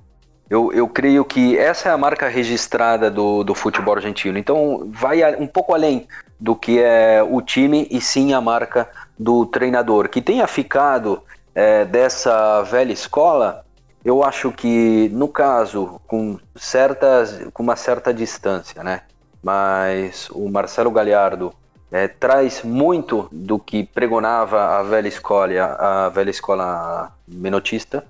Eu, 0.48 0.72
eu 0.72 0.88
creio 0.88 1.26
que 1.26 1.58
essa 1.58 1.90
é 1.90 1.92
a 1.92 1.98
marca 1.98 2.28
registrada 2.28 3.10
do, 3.10 3.44
do 3.44 3.56
futebol 3.56 3.96
argentino. 3.96 4.38
Então 4.38 4.88
vai 4.92 5.36
um 5.36 5.48
pouco 5.48 5.74
além 5.74 6.08
do 6.40 6.56
que 6.56 6.80
é 6.80 7.24
o 7.28 7.42
time 7.42 7.88
e 7.90 8.00
sim 8.00 8.34
a 8.34 8.40
marca 8.40 8.88
do 9.18 9.46
treinador, 9.48 10.10
que 10.10 10.22
tenha 10.22 10.46
ficado 10.46 11.24
é, 11.56 11.86
dessa 11.86 12.62
velha 12.64 12.92
escola, 12.92 13.66
eu 14.04 14.24
acho 14.24 14.52
que, 14.52 15.10
no 15.14 15.30
caso, 15.30 16.00
com, 16.06 16.38
certas, 16.56 17.48
com 17.54 17.64
uma 17.64 17.78
certa 17.78 18.14
distância, 18.14 18.84
né? 18.84 19.02
Mas 19.42 20.30
o 20.32 20.50
Marcelo 20.50 20.92
Galhardo 20.92 21.54
é, 21.92 22.08
traz 22.08 22.62
muito 22.62 23.30
do 23.32 23.58
que 23.58 23.84
pregonava 23.84 24.78
a 24.78 24.84
velha 24.84 25.08
escola, 25.08 25.54
a 25.80 26.10
velha 26.10 26.30
escola 26.30 27.12
menotista, 27.28 28.06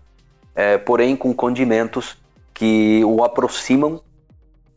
é, 0.56 0.78
porém 0.78 1.16
com 1.16 1.34
condimentos 1.34 2.18
que 2.54 3.04
o 3.06 3.24
aproximam 3.24 4.02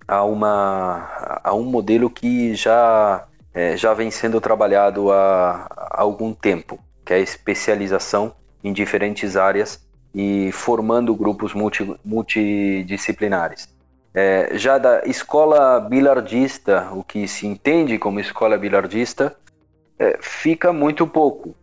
a, 0.07 0.23
uma, 0.25 1.41
a 1.43 1.55
um 1.55 1.65
modelo 1.65 2.11
que 2.11 2.55
já, 2.55 3.25
é, 3.55 3.77
já 3.77 3.95
vem 3.95 4.11
sendo 4.11 4.41
trabalhado 4.41 5.11
há, 5.13 5.67
há 5.71 6.01
algum 6.03 6.33
tempo, 6.35 6.79
que 7.05 7.13
é 7.13 7.17
a 7.17 7.21
especialização 7.21 8.35
em 8.62 8.73
diferentes 8.73 9.37
áreas 9.37 9.81
e 10.15 10.50
formando 10.53 11.15
grupos 11.15 11.55
multi, 11.55 11.95
multidisciplinares. 12.05 13.69
É, 14.15 14.50
já 14.55 14.79
da 14.79 15.03
escola 15.05 15.81
bilardista, 15.81 16.88
o 16.93 17.05
que 17.05 17.29
se 17.29 17.47
entende 17.47 17.99
como 17.99 18.19
escola 18.19 18.57
bilardista, 18.57 19.37
é, 19.99 20.19
fica 20.21 20.73
muito 20.73 21.07
pouco. 21.07 21.55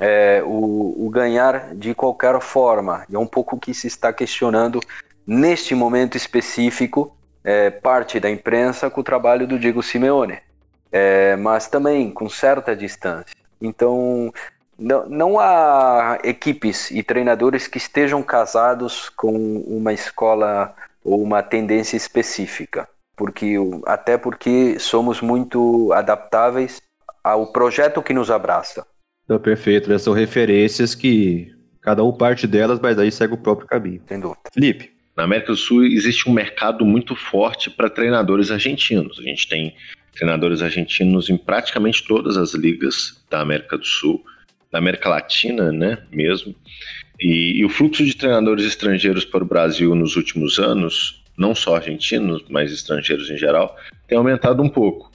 É, 0.00 0.42
o, 0.44 1.06
o, 1.06 1.10
ganhar 1.10 1.74
de 1.74 1.94
qualquer 1.94 2.40
forma. 2.40 3.04
E 3.08 3.14
é 3.14 3.18
um 3.18 3.26
pouco 3.26 3.58
que 3.58 3.74
se 3.74 3.86
está 3.86 4.12
questionando 4.12 4.80
neste 5.26 5.74
momento 5.74 6.16
específico, 6.16 7.14
é, 7.44 7.70
parte 7.70 8.18
da 8.18 8.30
imprensa 8.30 8.88
com 8.88 9.00
o 9.00 9.04
trabalho 9.04 9.46
do 9.46 9.58
Diego 9.58 9.82
Simeone, 9.82 10.38
é, 10.90 11.36
mas 11.36 11.68
também 11.68 12.10
com 12.10 12.28
certa 12.28 12.74
distância. 12.74 13.36
Então, 13.60 14.32
não, 14.82 15.08
não 15.08 15.40
há 15.40 16.18
equipes 16.24 16.90
e 16.90 17.02
treinadores 17.02 17.66
que 17.68 17.78
estejam 17.78 18.22
casados 18.22 19.08
com 19.08 19.32
uma 19.66 19.92
escola 19.92 20.74
ou 21.04 21.22
uma 21.22 21.42
tendência 21.42 21.96
específica, 21.96 22.88
porque 23.16 23.54
até 23.86 24.18
porque 24.18 24.78
somos 24.78 25.20
muito 25.20 25.92
adaptáveis 25.92 26.80
ao 27.22 27.46
projeto 27.52 28.02
que 28.02 28.12
nos 28.12 28.30
abraça. 28.30 28.84
Então, 29.24 29.38
perfeito, 29.38 29.88
né? 29.88 29.98
são 29.98 30.12
referências 30.12 30.94
que 30.94 31.54
cada 31.80 32.02
um 32.02 32.12
parte 32.12 32.46
delas, 32.46 32.80
mas 32.80 32.98
aí 32.98 33.10
segue 33.10 33.34
o 33.34 33.38
próprio 33.38 33.68
caminho. 33.68 34.02
Sem 34.08 34.18
dúvida. 34.18 34.40
Felipe. 34.52 34.92
Na 35.16 35.24
América 35.24 35.52
do 35.52 35.56
Sul 35.56 35.84
existe 35.84 36.28
um 36.28 36.32
mercado 36.32 36.86
muito 36.86 37.14
forte 37.14 37.70
para 37.70 37.90
treinadores 37.90 38.50
argentinos. 38.50 39.18
A 39.18 39.22
gente 39.22 39.46
tem 39.46 39.74
treinadores 40.12 40.62
argentinos 40.62 41.28
em 41.28 41.36
praticamente 41.36 42.06
todas 42.06 42.36
as 42.36 42.54
ligas 42.54 43.22
da 43.30 43.40
América 43.40 43.76
do 43.76 43.84
Sul 43.84 44.24
da 44.72 44.78
América 44.78 45.10
Latina, 45.10 45.70
né, 45.70 45.98
mesmo. 46.10 46.54
E, 47.20 47.58
e, 47.60 47.64
o 47.64 47.68
fluxo 47.68 48.04
de 48.04 48.16
treinadores 48.16 48.64
estrangeiros 48.64 49.24
para 49.24 49.44
o 49.44 49.46
Brasil 49.46 49.94
nos 49.94 50.16
últimos 50.16 50.58
anos, 50.58 51.22
não 51.36 51.54
só 51.54 51.76
argentinos, 51.76 52.42
mas 52.48 52.72
estrangeiros 52.72 53.30
em 53.30 53.36
geral, 53.36 53.76
tem 54.08 54.16
aumentado 54.16 54.62
um 54.62 54.68
pouco. 54.68 55.12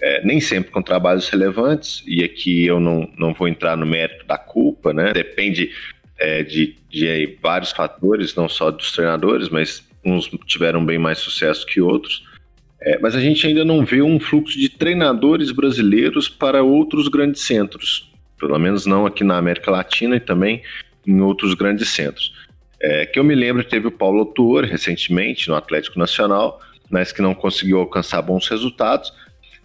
É, 0.00 0.24
nem 0.24 0.40
sempre 0.40 0.70
com 0.70 0.80
trabalhos 0.80 1.28
relevantes, 1.28 2.02
e 2.06 2.24
aqui 2.24 2.64
eu 2.64 2.80
não, 2.80 3.10
não 3.18 3.34
vou 3.34 3.46
entrar 3.46 3.76
no 3.76 3.84
mérito 3.84 4.24
da 4.24 4.38
culpa, 4.38 4.94
né? 4.94 5.12
Depende 5.12 5.70
é, 6.18 6.42
de, 6.42 6.76
de 6.88 7.38
vários 7.42 7.72
fatores, 7.72 8.34
não 8.34 8.48
só 8.48 8.70
dos 8.70 8.92
treinadores, 8.92 9.50
mas 9.50 9.86
uns 10.02 10.30
tiveram 10.46 10.82
bem 10.86 10.98
mais 10.98 11.18
sucesso 11.18 11.66
que 11.66 11.82
outros. 11.82 12.24
É, 12.80 12.98
mas 12.98 13.14
a 13.14 13.20
gente 13.20 13.46
ainda 13.46 13.62
não 13.62 13.84
vê 13.84 14.00
um 14.00 14.18
fluxo 14.18 14.58
de 14.58 14.70
treinadores 14.70 15.50
brasileiros 15.50 16.30
para 16.30 16.62
outros 16.62 17.08
grandes 17.08 17.42
centros 17.42 18.09
pelo 18.40 18.58
menos 18.58 18.86
não 18.86 19.06
aqui 19.06 19.22
na 19.22 19.36
América 19.36 19.70
Latina 19.70 20.16
e 20.16 20.20
também 20.20 20.62
em 21.06 21.20
outros 21.20 21.54
grandes 21.54 21.90
centros. 21.90 22.32
É, 22.82 23.04
que 23.04 23.18
eu 23.18 23.24
me 23.24 23.34
lembro 23.34 23.62
teve 23.62 23.86
o 23.86 23.90
Paulo 23.90 24.24
Tuor 24.24 24.64
recentemente 24.64 25.48
no 25.48 25.54
Atlético 25.54 25.98
Nacional, 25.98 26.60
mas 26.88 27.12
que 27.12 27.20
não 27.20 27.34
conseguiu 27.34 27.78
alcançar 27.78 28.22
bons 28.22 28.48
resultados. 28.48 29.12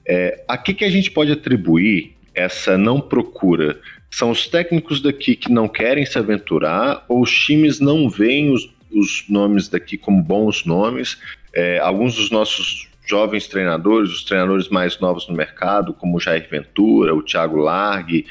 É, 0.08 0.44
a 0.48 0.58
que, 0.58 0.74
que 0.74 0.84
a 0.84 0.90
gente 0.90 1.10
pode 1.10 1.32
atribuir 1.32 2.14
essa 2.34 2.78
não 2.78 3.00
procura? 3.00 3.80
São 4.12 4.30
os 4.30 4.48
técnicos 4.48 5.02
daqui 5.02 5.36
que 5.36 5.52
não 5.52 5.68
querem 5.68 6.06
se 6.06 6.18
aventurar 6.20 7.06
ou 7.08 7.22
os 7.22 7.32
times 7.34 7.80
não 7.80 8.10
veem 8.10 8.52
os, 8.52 8.70
os 8.92 9.26
nomes 9.30 9.68
daqui 9.68 9.98
como 9.98 10.22
bons 10.22 10.66
nomes? 10.66 11.18
É, 11.54 11.80
alguns 11.80 12.16
dos 12.16 12.30
nossos 12.30 12.90
jovens 13.08 13.48
treinadores, 13.48 14.12
os 14.12 14.24
treinadores 14.24 14.68
mais 14.68 15.00
novos 15.00 15.28
no 15.28 15.36
mercado, 15.36 15.94
como 15.94 16.18
o 16.18 16.20
Jair 16.20 16.48
Ventura, 16.50 17.14
o 17.16 17.22
Thiago 17.22 17.58
Largue, 17.58 18.26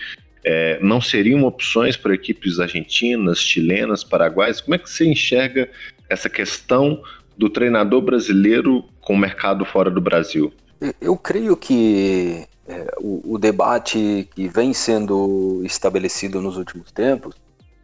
é, 0.44 0.78
não 0.80 1.00
seriam 1.00 1.44
opções 1.44 1.96
para 1.96 2.14
equipes 2.14 2.58
argentinas, 2.58 3.38
chilenas, 3.38 4.04
paraguaias? 4.04 4.60
Como 4.60 4.74
é 4.74 4.78
que 4.78 4.88
você 4.88 5.06
enxerga 5.06 5.68
essa 6.08 6.28
questão 6.28 7.02
do 7.36 7.48
treinador 7.48 8.00
brasileiro 8.00 8.84
com 9.00 9.14
o 9.14 9.18
mercado 9.18 9.64
fora 9.64 9.90
do 9.90 10.00
Brasil? 10.00 10.52
Eu 11.00 11.16
creio 11.16 11.56
que 11.56 12.44
é, 12.68 12.94
o, 12.98 13.34
o, 13.34 13.38
debate 13.38 14.28
que 14.34 14.48
vem 14.48 14.74
sendo 14.74 15.62
estabelecido 15.64 16.40
nos 16.40 16.56
últimos 16.56 16.92
tempos 16.92 17.34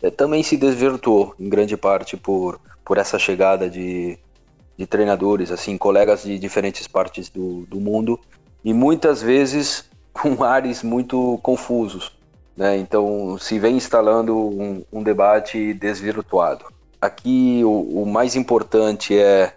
é, 0.03 0.11
também 0.11 0.43
se 0.43 0.57
desvirtuou 0.57 1.35
em 1.39 1.49
grande 1.49 1.77
parte 1.77 2.17
por, 2.17 2.61
por 2.85 2.99
essa 2.99 3.19
chegada 3.19 3.71
de 3.71 4.19
de 4.81 4.87
treinadores, 4.87 5.51
assim, 5.51 5.77
colegas 5.77 6.23
de 6.23 6.39
diferentes 6.39 6.89
partes 6.89 7.29
do, 7.29 7.67
do 7.67 7.79
mundo 7.79 8.19
e 8.65 8.73
muitas 8.73 9.21
vezes 9.21 9.91
com 10.11 10.41
ares 10.43 10.83
muito 10.83 11.39
confusos. 11.43 12.11
Né? 12.61 12.77
Então 12.77 13.39
se 13.39 13.59
vem 13.59 13.79
instalando 13.79 14.37
um, 14.37 14.85
um 14.93 15.03
debate 15.03 15.73
desvirtuado. 15.73 16.67
Aqui 17.01 17.63
o, 17.65 18.03
o, 18.03 18.05
mais 18.05 18.37
importante 18.37 19.19
é 19.19 19.55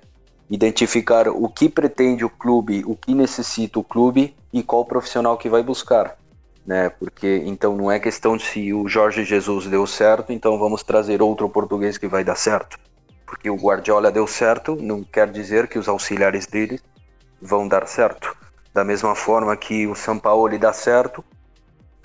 identificar 0.50 1.28
o 1.28 1.50
que 1.50 1.68
pretende 1.68 2.24
o 2.24 2.30
clube, 2.30 2.86
o 2.88 2.96
que 2.96 3.14
necessita 3.14 3.78
o 3.78 3.84
clube 3.84 4.34
e 4.54 4.64
qual 4.64 4.86
profissional 4.86 5.38
que 5.38 5.50
vai 5.50 5.62
buscar. 5.62 6.18
Né? 6.66 6.88
Porque 6.88 7.44
então 7.46 7.76
não 7.76 7.92
é 7.92 8.00
questão 8.00 8.38
de 8.38 8.46
se 8.46 8.74
o 8.74 8.88
Jorge 8.88 9.26
Jesus 9.26 9.68
deu 9.68 9.86
certo, 9.86 10.32
então 10.32 10.58
vamos 10.58 10.82
trazer 10.82 11.22
outro 11.22 11.50
português 11.50 11.98
que 11.98 12.08
vai 12.08 12.24
dar 12.24 12.38
certo 12.38 12.80
porque 13.34 13.50
o 13.50 13.56
Guardiola 13.56 14.12
deu 14.12 14.28
certo, 14.28 14.78
não 14.80 15.04
quer 15.04 15.28
dizer 15.28 15.68
que 15.68 15.80
os 15.80 15.88
auxiliares 15.88 16.46
dele 16.46 16.80
vão 17.42 17.68
dar 17.68 17.88
certo. 17.88 18.38
Da 18.72 18.84
mesma 18.84 19.16
forma 19.16 19.58
que 19.58 19.88
o 19.88 19.96
São 19.96 20.20
Paulo 20.20 20.58
dá 20.60 20.72
certo, 20.72 21.26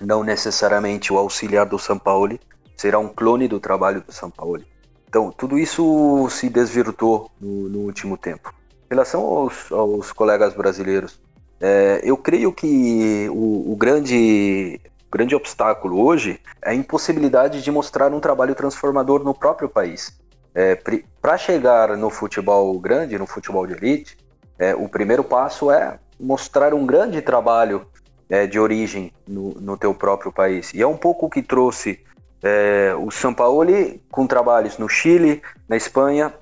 não 0.00 0.22
necessariamente 0.22 1.12
o 1.12 1.18
auxiliar 1.18 1.66
do 1.66 1.78
São 1.78 1.98
Paulo 1.98 2.38
será 2.76 2.98
um 2.98 3.08
clone 3.08 3.48
do 3.48 3.58
trabalho 3.58 4.00
do 4.00 4.12
São 4.12 4.30
Paulo. 4.30 4.62
Então, 5.08 5.32
tudo 5.32 5.58
isso 5.58 6.28
se 6.30 6.48
desvirtuou 6.48 7.30
no, 7.40 7.68
no 7.68 7.78
último 7.80 8.16
tempo. 8.16 8.52
Em 8.90 8.94
relação 8.94 9.22
aos, 9.22 9.72
aos 9.72 10.12
colegas 10.12 10.54
brasileiros, 10.54 11.18
é, 11.60 12.00
eu 12.04 12.16
creio 12.16 12.52
que 12.52 13.28
o, 13.30 13.72
o 13.72 13.76
grande, 13.76 14.80
grande 15.10 15.34
obstáculo 15.34 16.00
hoje 16.00 16.40
é 16.62 16.70
a 16.70 16.74
impossibilidade 16.74 17.62
de 17.62 17.70
mostrar 17.70 18.12
um 18.12 18.20
trabalho 18.20 18.54
transformador 18.54 19.24
no 19.24 19.34
próprio 19.34 19.68
país. 19.68 20.16
É, 20.54 20.78
para 21.20 21.36
chegar 21.36 21.96
no 21.96 22.10
futebol 22.10 22.78
grande, 22.78 23.18
no 23.18 23.26
futebol 23.26 23.66
de 23.66 23.74
elite, 23.74 24.16
é, 24.58 24.74
o 24.74 24.88
primeiro 24.88 25.24
passo 25.24 25.70
é 25.70 25.98
mostrar 26.18 26.74
um 26.74 26.84
grande 26.84 27.22
trabalho 27.22 27.86
é, 28.28 28.46
de 28.46 28.58
origem 28.58 29.12
no, 29.26 29.54
no 29.54 29.76
teu 29.76 29.94
próprio 29.94 30.32
país. 30.32 30.72
E 30.74 30.82
é 30.82 30.86
um 30.86 30.96
pouco 30.96 31.26
o 31.26 31.30
que 31.30 31.42
trouxe 31.42 32.00
é, 32.42 32.94
o 32.98 33.10
São 33.10 33.34
Paulo 33.34 33.72
com 34.10 34.26
trabalhos 34.26 34.78
no 34.78 34.88
Chile, 34.88 35.42
na 35.68 35.76
Espanha, 35.76 36.32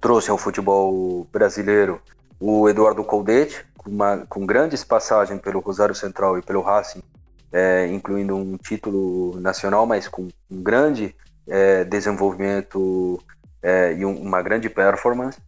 trouxe 0.00 0.30
ao 0.30 0.38
futebol 0.38 1.26
brasileiro 1.32 2.00
o 2.38 2.68
Eduardo 2.68 3.02
Coldete, 3.02 3.64
com, 3.76 3.90
com 4.28 4.46
grandes 4.46 4.84
passagens 4.84 5.40
pelo 5.40 5.60
Rosário 5.60 5.94
Central 5.94 6.38
e 6.38 6.42
pelo 6.42 6.60
Racing, 6.60 7.02
é, 7.52 7.86
incluindo 7.86 8.36
um 8.36 8.56
título 8.56 9.40
nacional, 9.40 9.86
mas 9.86 10.06
com 10.06 10.28
um 10.50 10.62
grande 10.62 11.14
é, 11.48 11.84
desenvolvimento 11.84 13.20
é, 13.62 13.94
e 13.94 14.04
um, 14.04 14.14
uma 14.20 14.42
grande 14.42 14.68
performance. 14.68 15.38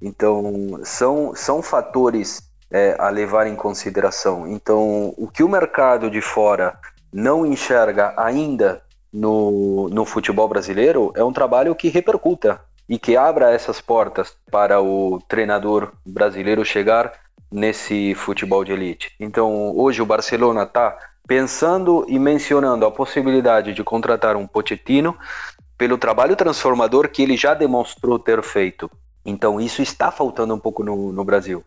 Então, 0.00 0.80
são, 0.84 1.34
são 1.34 1.62
fatores 1.62 2.42
é, 2.70 2.96
a 2.98 3.08
levar 3.08 3.46
em 3.46 3.56
consideração. 3.56 4.46
Então, 4.48 5.14
o 5.16 5.28
que 5.28 5.42
o 5.42 5.48
mercado 5.48 6.10
de 6.10 6.20
fora 6.20 6.78
não 7.12 7.46
enxerga 7.46 8.14
ainda 8.16 8.82
no, 9.12 9.88
no 9.88 10.04
futebol 10.04 10.48
brasileiro 10.48 11.12
é 11.14 11.24
um 11.24 11.32
trabalho 11.32 11.74
que 11.74 11.88
repercuta 11.88 12.60
e 12.88 12.98
que 12.98 13.16
abra 13.16 13.52
essas 13.52 13.80
portas 13.80 14.36
para 14.50 14.80
o 14.80 15.20
treinador 15.28 15.92
brasileiro 16.04 16.64
chegar 16.64 17.12
nesse 17.50 18.14
futebol 18.14 18.64
de 18.64 18.72
elite. 18.72 19.12
Então, 19.18 19.76
hoje 19.76 20.02
o 20.02 20.06
Barcelona 20.06 20.64
está 20.64 20.96
pensando 21.26 22.04
e 22.08 22.18
mencionando 22.18 22.86
a 22.86 22.90
possibilidade 22.90 23.72
de 23.72 23.82
contratar 23.82 24.36
um 24.36 24.46
Pochettino 24.46 25.16
pelo 25.76 25.98
trabalho 25.98 26.36
transformador 26.36 27.08
que 27.08 27.22
ele 27.22 27.36
já 27.36 27.54
demonstrou 27.54 28.18
ter 28.18 28.42
feito. 28.42 28.90
Então, 29.24 29.60
isso 29.60 29.82
está 29.82 30.10
faltando 30.10 30.54
um 30.54 30.58
pouco 30.58 30.84
no, 30.84 31.12
no 31.12 31.24
Brasil. 31.24 31.64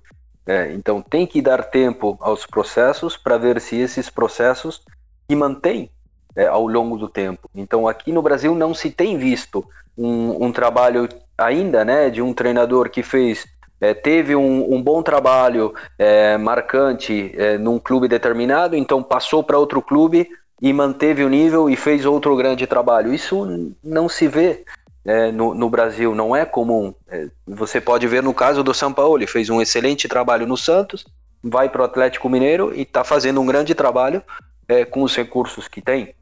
É, 0.50 0.74
então, 0.74 1.00
tem 1.00 1.28
que 1.28 1.44
dar 1.44 1.64
tempo 1.64 2.18
aos 2.20 2.44
processos 2.44 3.16
para 3.16 3.38
ver 3.38 3.62
se 3.62 3.76
esses 3.76 4.10
processos 4.10 4.82
se 5.30 5.36
mantêm 5.36 5.92
é, 6.36 6.48
ao 6.48 6.66
longo 6.66 6.98
do 6.98 7.08
tempo. 7.08 7.48
Então, 7.54 7.88
aqui 7.88 8.12
no 8.12 8.20
Brasil 8.20 8.56
não 8.56 8.74
se 8.74 8.90
tem 8.90 9.16
visto 9.16 9.64
um, 9.96 10.46
um 10.46 10.52
trabalho 10.52 11.08
ainda 11.38 11.86
né, 11.86 12.10
de 12.10 12.20
um 12.20 12.34
treinador 12.34 12.90
que 12.90 13.04
fez 13.04 13.46
é, 13.80 13.94
teve 13.94 14.36
um, 14.36 14.74
um, 14.74 14.82
bom 14.82 15.04
trabalho 15.04 15.74
é, 16.00 16.36
marcante 16.36 17.32
é, 17.38 17.58
num 17.58 17.78
clube 17.78 18.08
determinado, 18.08 18.76
então 18.76 19.04
passou 19.04 19.42
para 19.42 19.58
outro 19.58 19.82
clube, 19.82 20.28
e 20.62 20.74
manteve 20.74 21.24
o 21.24 21.30
nível 21.30 21.70
e 21.70 21.76
fez 21.76 22.06
outro 22.06 22.36
grande 22.36 22.68
trabalho. 22.68 23.14
Isso 23.14 23.74
não 23.84 24.10
se 24.10 24.28
vê 24.28 24.64
é, 25.06 25.32
no, 25.32 25.54
no, 25.54 25.70
Brasil, 25.70 26.14
não 26.14 26.36
é 26.36 26.46
comum. 26.46 26.94
É, 27.08 27.28
você 27.48 27.80
pode 27.80 28.08
ver 28.08 28.22
no 28.22 28.34
caso 28.34 28.64
do 28.64 28.74
São 28.74 28.94
Paulo, 28.94 29.18
ele 29.18 29.28
fez 29.28 29.50
um 29.50 29.62
excelente 29.62 30.08
trabalho 30.08 30.46
no 30.46 30.58
Santos, 30.58 31.06
vai 31.44 31.70
para 31.70 31.82
o 31.82 31.86
Atlético 31.86 32.30
Mineiro 32.30 32.74
e 32.76 32.82
está 32.82 33.04
fazendo 33.04 33.42
um 33.42 33.46
grande 33.46 33.74
trabalho 33.74 34.22
é, 34.68 34.86
com 34.86 35.04
os 35.04 35.16
recursos 35.16 35.68
que 35.68 35.82
tem. 35.82 36.14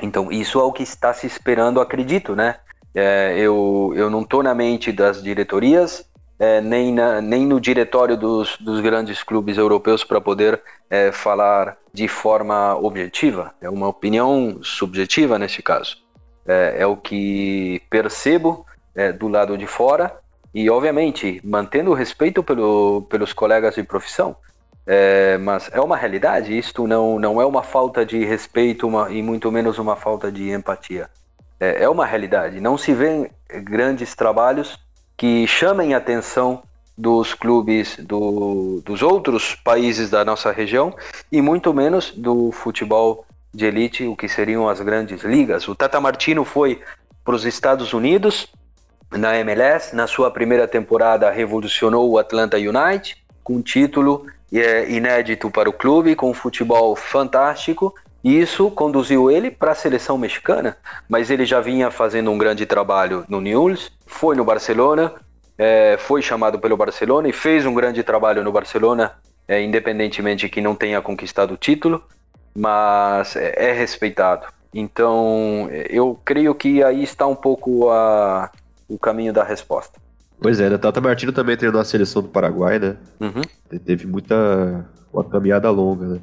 Então, 0.00 0.30
isso 0.30 0.58
é 0.60 0.62
o 0.62 0.72
que 0.72 0.82
está 0.82 1.12
se 1.12 1.26
esperando, 1.26 1.80
acredito, 1.80 2.36
né? 2.36 2.56
É, 2.94 3.34
eu, 3.36 3.92
eu 3.96 4.08
não 4.10 4.22
estou 4.22 4.42
na 4.42 4.54
mente 4.54 4.92
das 4.92 5.22
diretorias, 5.22 6.08
é, 6.38 6.60
nem, 6.60 6.92
na, 6.92 7.20
nem 7.20 7.46
no 7.46 7.60
diretório 7.60 8.16
dos, 8.16 8.56
dos 8.58 8.80
grandes 8.80 9.22
clubes 9.22 9.58
europeus 9.58 10.04
para 10.04 10.20
poder 10.20 10.62
é, 10.88 11.10
falar 11.10 11.76
de 11.92 12.06
forma 12.06 12.76
objetiva. 12.76 13.52
É 13.60 13.68
uma 13.68 13.88
opinião 13.88 14.58
subjetiva 14.62 15.38
nesse 15.38 15.62
caso. 15.62 15.96
É, 16.48 16.76
é 16.78 16.86
o 16.86 16.96
que 16.96 17.82
percebo 17.90 18.64
é, 18.94 19.12
do 19.12 19.28
lado 19.28 19.56
de 19.58 19.66
fora 19.66 20.16
e, 20.54 20.70
obviamente, 20.70 21.40
mantendo 21.44 21.90
o 21.90 21.94
respeito 21.94 22.42
pelo, 22.42 23.02
pelos 23.10 23.32
colegas 23.32 23.74
de 23.74 23.82
profissão. 23.82 24.34
É, 24.86 25.36
mas 25.36 25.68
é 25.70 25.80
uma 25.80 25.98
realidade, 25.98 26.56
isto 26.56 26.86
não, 26.86 27.18
não 27.18 27.42
é 27.42 27.44
uma 27.44 27.62
falta 27.62 28.06
de 28.06 28.24
respeito 28.24 28.88
uma, 28.88 29.10
e 29.10 29.22
muito 29.22 29.52
menos 29.52 29.78
uma 29.78 29.94
falta 29.94 30.32
de 30.32 30.50
empatia. 30.50 31.10
É, 31.60 31.84
é 31.84 31.88
uma 31.88 32.06
realidade. 32.06 32.58
Não 32.58 32.78
se 32.78 32.94
vê 32.94 33.30
grandes 33.62 34.14
trabalhos 34.14 34.78
que 35.14 35.46
chamem 35.46 35.92
a 35.92 35.98
atenção 35.98 36.62
dos 36.96 37.34
clubes 37.34 37.96
do, 37.98 38.80
dos 38.84 39.02
outros 39.02 39.54
países 39.54 40.10
da 40.10 40.24
nossa 40.24 40.50
região 40.50 40.94
e 41.30 41.42
muito 41.42 41.72
menos 41.72 42.10
do 42.10 42.50
futebol 42.50 43.24
de 43.52 43.66
elite, 43.66 44.06
o 44.06 44.16
que 44.16 44.28
seriam 44.28 44.68
as 44.68 44.80
grandes 44.80 45.22
ligas. 45.22 45.66
O 45.68 45.74
Tata 45.74 46.00
Martino 46.00 46.44
foi 46.44 46.80
para 47.24 47.34
os 47.34 47.44
Estados 47.44 47.92
Unidos 47.92 48.48
na 49.10 49.36
MLS, 49.38 49.94
na 49.94 50.06
sua 50.06 50.30
primeira 50.30 50.68
temporada 50.68 51.30
revolucionou 51.30 52.10
o 52.10 52.18
Atlanta 52.18 52.56
United 52.56 53.16
com 53.42 53.54
um 53.54 53.62
título 53.62 54.26
é, 54.52 54.90
inédito 54.90 55.50
para 55.50 55.68
o 55.68 55.72
clube, 55.72 56.14
com 56.14 56.30
um 56.30 56.34
futebol 56.34 56.94
fantástico 56.94 57.94
isso 58.22 58.70
conduziu 58.70 59.30
ele 59.30 59.50
para 59.50 59.72
a 59.72 59.74
seleção 59.74 60.18
mexicana, 60.18 60.76
mas 61.08 61.30
ele 61.30 61.46
já 61.46 61.60
vinha 61.60 61.90
fazendo 61.90 62.30
um 62.30 62.38
grande 62.38 62.66
trabalho 62.66 63.24
no 63.28 63.40
Newell's, 63.40 63.92
foi 64.06 64.34
no 64.34 64.44
Barcelona, 64.44 65.14
é, 65.56 65.96
foi 65.98 66.20
chamado 66.20 66.58
pelo 66.58 66.76
Barcelona 66.76 67.28
e 67.28 67.32
fez 67.32 67.64
um 67.64 67.74
grande 67.74 68.02
trabalho 68.02 68.42
no 68.42 68.50
Barcelona, 68.50 69.12
é, 69.46 69.62
independentemente 69.62 70.48
que 70.48 70.60
não 70.60 70.74
tenha 70.74 71.00
conquistado 71.00 71.54
o 71.54 71.56
título, 71.56 72.02
mas 72.58 73.36
é, 73.36 73.70
é 73.70 73.72
respeitado. 73.72 74.46
Então, 74.74 75.68
eu 75.88 76.20
creio 76.24 76.54
que 76.54 76.82
aí 76.82 77.02
está 77.02 77.26
um 77.26 77.34
pouco 77.34 77.88
a, 77.88 78.50
o 78.88 78.98
caminho 78.98 79.32
da 79.32 79.44
resposta. 79.44 79.98
Pois 80.40 80.60
é, 80.60 80.68
o 80.68 80.78
Tata 80.78 81.00
Martino 81.00 81.32
também 81.32 81.56
treinou 81.56 81.80
a 81.80 81.84
seleção 81.84 82.22
do 82.22 82.28
Paraguai, 82.28 82.78
né? 82.78 82.96
Uhum. 83.20 83.42
Teve 83.84 84.06
muita. 84.06 84.86
uma 85.12 85.24
caminhada 85.24 85.70
longa, 85.70 86.06
né? 86.06 86.20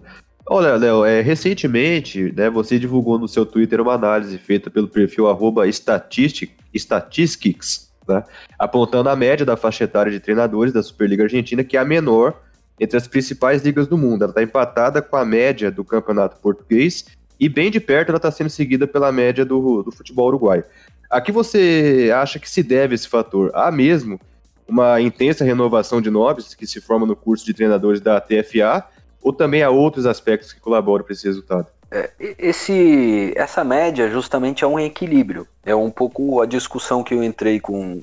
Olha, 0.48 0.76
Léo, 0.76 1.04
é, 1.04 1.22
recentemente, 1.22 2.32
né, 2.36 2.52
você 2.52 2.78
divulgou 2.78 3.18
no 3.18 3.28
seu 3.28 3.48
Twitter 3.48 3.82
uma 3.82 3.94
análise 3.94 4.38
feita 4.38 4.70
pelo 4.70 4.88
perfil 4.88 5.28
arroba 5.28 5.68
Statistics, 5.68 7.92
né, 8.08 8.24
apontando 8.60 9.10
a 9.10 9.16
média 9.16 9.44
da 9.44 9.58
faixa 9.58 9.86
etária 9.86 10.12
de 10.12 10.20
treinadores 10.20 10.72
da 10.72 10.84
Superliga 10.84 11.24
Argentina, 11.24 11.64
que 11.64 11.76
é 11.76 11.80
a 11.80 11.86
menor 11.86 12.45
entre 12.80 12.98
as 12.98 13.08
principais 13.08 13.64
ligas 13.64 13.88
do 13.88 13.98
mundo. 13.98 14.24
Ela 14.24 14.32
está 14.32 14.44
empatada 14.44 15.02
com 15.02 15.16
a 15.16 15.26
média 15.26 15.72
do 15.72 15.84
campeonato 15.84 16.40
português 16.40 17.06
e 17.40 17.50
bem 17.50 17.70
de 17.70 17.80
perto 17.80 18.10
ela 18.10 18.18
está 18.18 18.32
sendo 18.32 18.50
seguida 18.50 18.88
pela 18.88 19.12
média 19.12 19.46
do, 19.46 19.84
do 19.84 19.92
futebol 19.92 20.28
uruguaio. 20.28 20.64
A 21.10 21.22
que 21.22 21.32
você 21.32 22.12
acha 22.16 22.40
que 22.40 22.50
se 22.50 22.64
deve 22.64 22.96
esse 22.96 23.08
fator? 23.08 23.52
Há 23.54 23.72
mesmo 23.72 24.20
uma 24.68 25.00
intensa 25.00 25.44
renovação 25.44 26.02
de 26.02 26.10
nobres 26.10 26.54
que 26.54 26.66
se 26.66 26.82
forma 26.82 27.06
no 27.06 27.16
curso 27.16 27.46
de 27.46 27.54
treinadores 27.54 28.02
da 28.02 28.20
TFA 28.20 28.84
ou 29.22 29.32
também 29.32 29.64
há 29.64 29.70
outros 29.70 30.06
aspectos 30.06 30.52
que 30.52 30.60
colaboram 30.60 31.04
para 31.04 31.14
esse 31.14 31.26
resultado? 31.26 31.68
É, 31.92 32.10
esse, 32.20 33.34
essa 33.36 33.64
média 33.64 34.10
justamente 34.10 34.64
é 34.64 34.68
um 34.68 34.80
equilíbrio. 34.80 35.48
É 35.64 35.76
um 35.76 35.92
pouco 35.92 36.42
a 36.42 36.46
discussão 36.46 37.04
que 37.04 37.14
eu 37.14 37.24
entrei 37.24 37.60
com, 37.60 38.02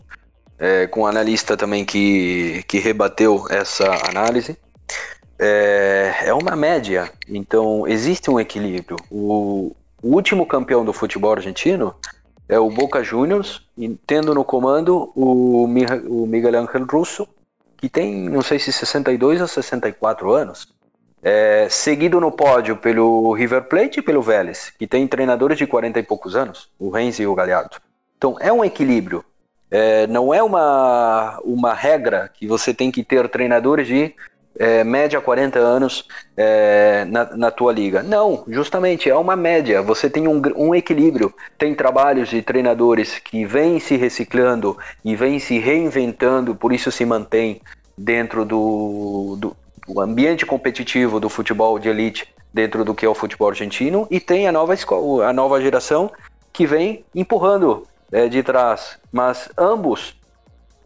é, 0.58 0.86
com 0.86 1.00
um 1.02 1.06
analista 1.06 1.56
também 1.56 1.84
que, 1.84 2.64
que 2.68 2.78
rebateu 2.78 3.44
essa 3.50 3.84
análise. 4.08 4.56
É, 5.38 6.14
é 6.26 6.34
uma 6.34 6.54
média, 6.54 7.10
então 7.28 7.86
existe 7.86 8.30
um 8.30 8.38
equilíbrio. 8.38 8.96
O, 9.10 9.74
o 10.02 10.14
último 10.14 10.46
campeão 10.46 10.84
do 10.84 10.92
futebol 10.92 11.32
argentino 11.32 11.94
é 12.48 12.58
o 12.58 12.70
Boca 12.70 13.02
Juniors, 13.02 13.66
tendo 14.06 14.34
no 14.34 14.44
comando 14.44 15.10
o, 15.16 15.64
o 15.64 16.26
Miguel 16.26 16.60
Ángel 16.60 16.86
Russo, 16.90 17.26
que 17.76 17.88
tem, 17.88 18.28
não 18.28 18.42
sei 18.42 18.58
se 18.58 18.72
62 18.72 19.40
ou 19.40 19.48
64 19.48 20.32
anos. 20.32 20.68
É, 21.24 21.68
seguido 21.70 22.20
no 22.20 22.32
pódio 22.32 22.76
pelo 22.76 23.32
River 23.32 23.68
Plate 23.68 24.00
e 24.00 24.02
pelo 24.02 24.20
Vélez, 24.20 24.72
que 24.76 24.86
tem 24.86 25.06
treinadores 25.06 25.56
de 25.56 25.66
40 25.66 26.00
e 26.00 26.02
poucos 26.02 26.34
anos, 26.34 26.68
o 26.78 26.90
Renzi 26.90 27.22
e 27.22 27.26
o 27.26 27.34
Galhardo. 27.34 27.76
Então 28.16 28.36
é 28.40 28.52
um 28.52 28.64
equilíbrio. 28.64 29.24
É, 29.72 30.06
não 30.06 30.35
é 30.35 30.42
uma, 30.42 31.40
uma 31.42 31.72
regra 31.72 32.30
que 32.35 32.46
você 32.46 32.74
tem 32.74 32.90
que 32.90 33.02
ter 33.02 33.26
treinadores 33.30 33.87
de 33.87 34.14
é, 34.58 34.85
média 34.85 35.18
40 35.18 35.58
anos 35.58 36.06
é, 36.37 37.06
na, 37.06 37.35
na 37.35 37.50
tua 37.50 37.72
liga. 37.72 38.02
Não, 38.02 38.44
justamente 38.48 39.08
é 39.08 39.16
uma 39.16 39.35
média. 39.35 39.80
Você 39.80 40.11
tem 40.11 40.28
um, 40.28 40.42
um 40.56 40.74
equilíbrio. 40.74 41.32
Tem 41.56 41.74
trabalhos 41.74 42.28
de 42.28 42.42
treinadores 42.42 43.18
que 43.18 43.46
vêm 43.46 43.80
se 43.80 43.96
reciclando 43.96 44.76
e 45.02 45.16
vêm 45.16 45.38
se 45.38 45.58
reinventando, 45.58 46.54
por 46.54 46.70
isso 46.70 46.92
se 46.92 47.06
mantém 47.06 47.62
dentro 47.96 48.44
do, 48.44 49.37
do, 49.38 49.56
o 49.88 50.02
ambiente 50.02 50.44
competitivo 50.44 51.18
do 51.18 51.30
futebol 51.30 51.78
de 51.78 51.88
elite 51.88 52.28
dentro 52.52 52.85
do 52.85 52.94
que 52.94 53.06
é 53.06 53.08
o 53.08 53.14
futebol 53.14 53.48
argentino 53.48 54.06
e 54.11 54.20
tem 54.20 54.46
a 54.46 54.52
nova 54.52 54.74
a 55.26 55.32
nova 55.32 55.61
geração 55.62 56.11
que 56.52 56.66
vem 56.66 57.04
empurrando 57.14 57.87
é, 58.12 58.29
de 58.29 58.42
trás. 58.42 58.98
Mas 59.11 59.48
ambos, 59.59 60.14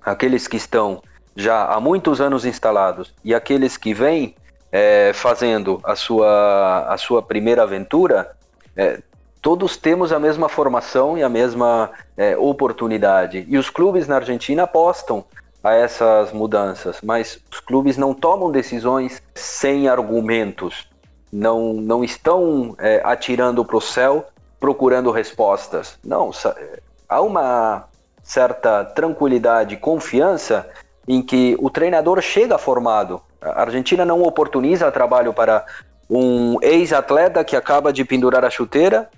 aqueles 0.01 0.47
que 0.47 0.57
estão 0.57 1.03
já 1.35 1.67
há 1.67 1.81
muitos 1.81 2.21
anos 2.21 2.47
instalados 2.47 3.13
e 3.23 3.35
aqueles 3.35 3.77
que 3.77 3.93
vêm 3.93 4.35
é, 4.73 5.13
fazendo 5.13 5.81
a 5.85 5.95
sua, 5.95 6.87
a 6.89 6.97
sua 6.97 7.21
primeira 7.21 7.63
aventura, 7.63 8.35
é, 8.77 9.03
todos 9.43 9.77
temos 9.77 10.13
a 10.13 10.19
mesma 10.19 10.49
formação 10.49 11.19
e 11.19 11.23
a 11.23 11.29
mesma 11.29 11.91
é, 12.17 12.37
oportunidade. 12.37 13.45
E 13.49 13.59
os 13.59 13.69
clubes 13.69 14.09
na 14.09 14.17
Argentina 14.17 14.63
apostam 14.63 15.25
a 15.63 15.75
essas 15.75 16.33
mudanças, 16.33 16.99
mas 17.03 17.41
os 17.51 17.61
clubes 17.61 17.97
não 17.97 18.15
tomam 18.15 18.51
decisões 18.51 19.21
sem 19.35 19.89
argumentos, 19.89 20.89
não, 21.33 21.73
não 21.73 22.05
estão 22.05 22.77
é, 22.79 23.03
atirando 23.05 23.65
para 23.65 23.77
o 23.77 23.81
céu 23.81 24.27
procurando 24.61 25.11
respostas. 25.11 25.99
Não, 26.05 26.31
há 27.09 27.21
uma 27.21 27.85
certa 28.23 28.85
tranquilidade 28.85 29.77
confiança 29.77 30.69
em 31.07 31.23
que 31.23 31.57
o 31.61 31.71
treinador 31.71 32.21
chega 32.21 32.59
formado. 32.59 33.21
A 33.41 33.63
Argentina 33.63 34.05
não 34.05 34.23
oportuniza 34.23 34.91
trabalho 34.91 35.33
para 35.33 35.65
um 36.11 36.57
ex-atleta 36.63 37.45
que 37.45 37.57
acaba 37.57 37.93
de 37.93 38.05
pendurar 38.05 38.45
a 38.45 38.51
chuteira 38.51 39.09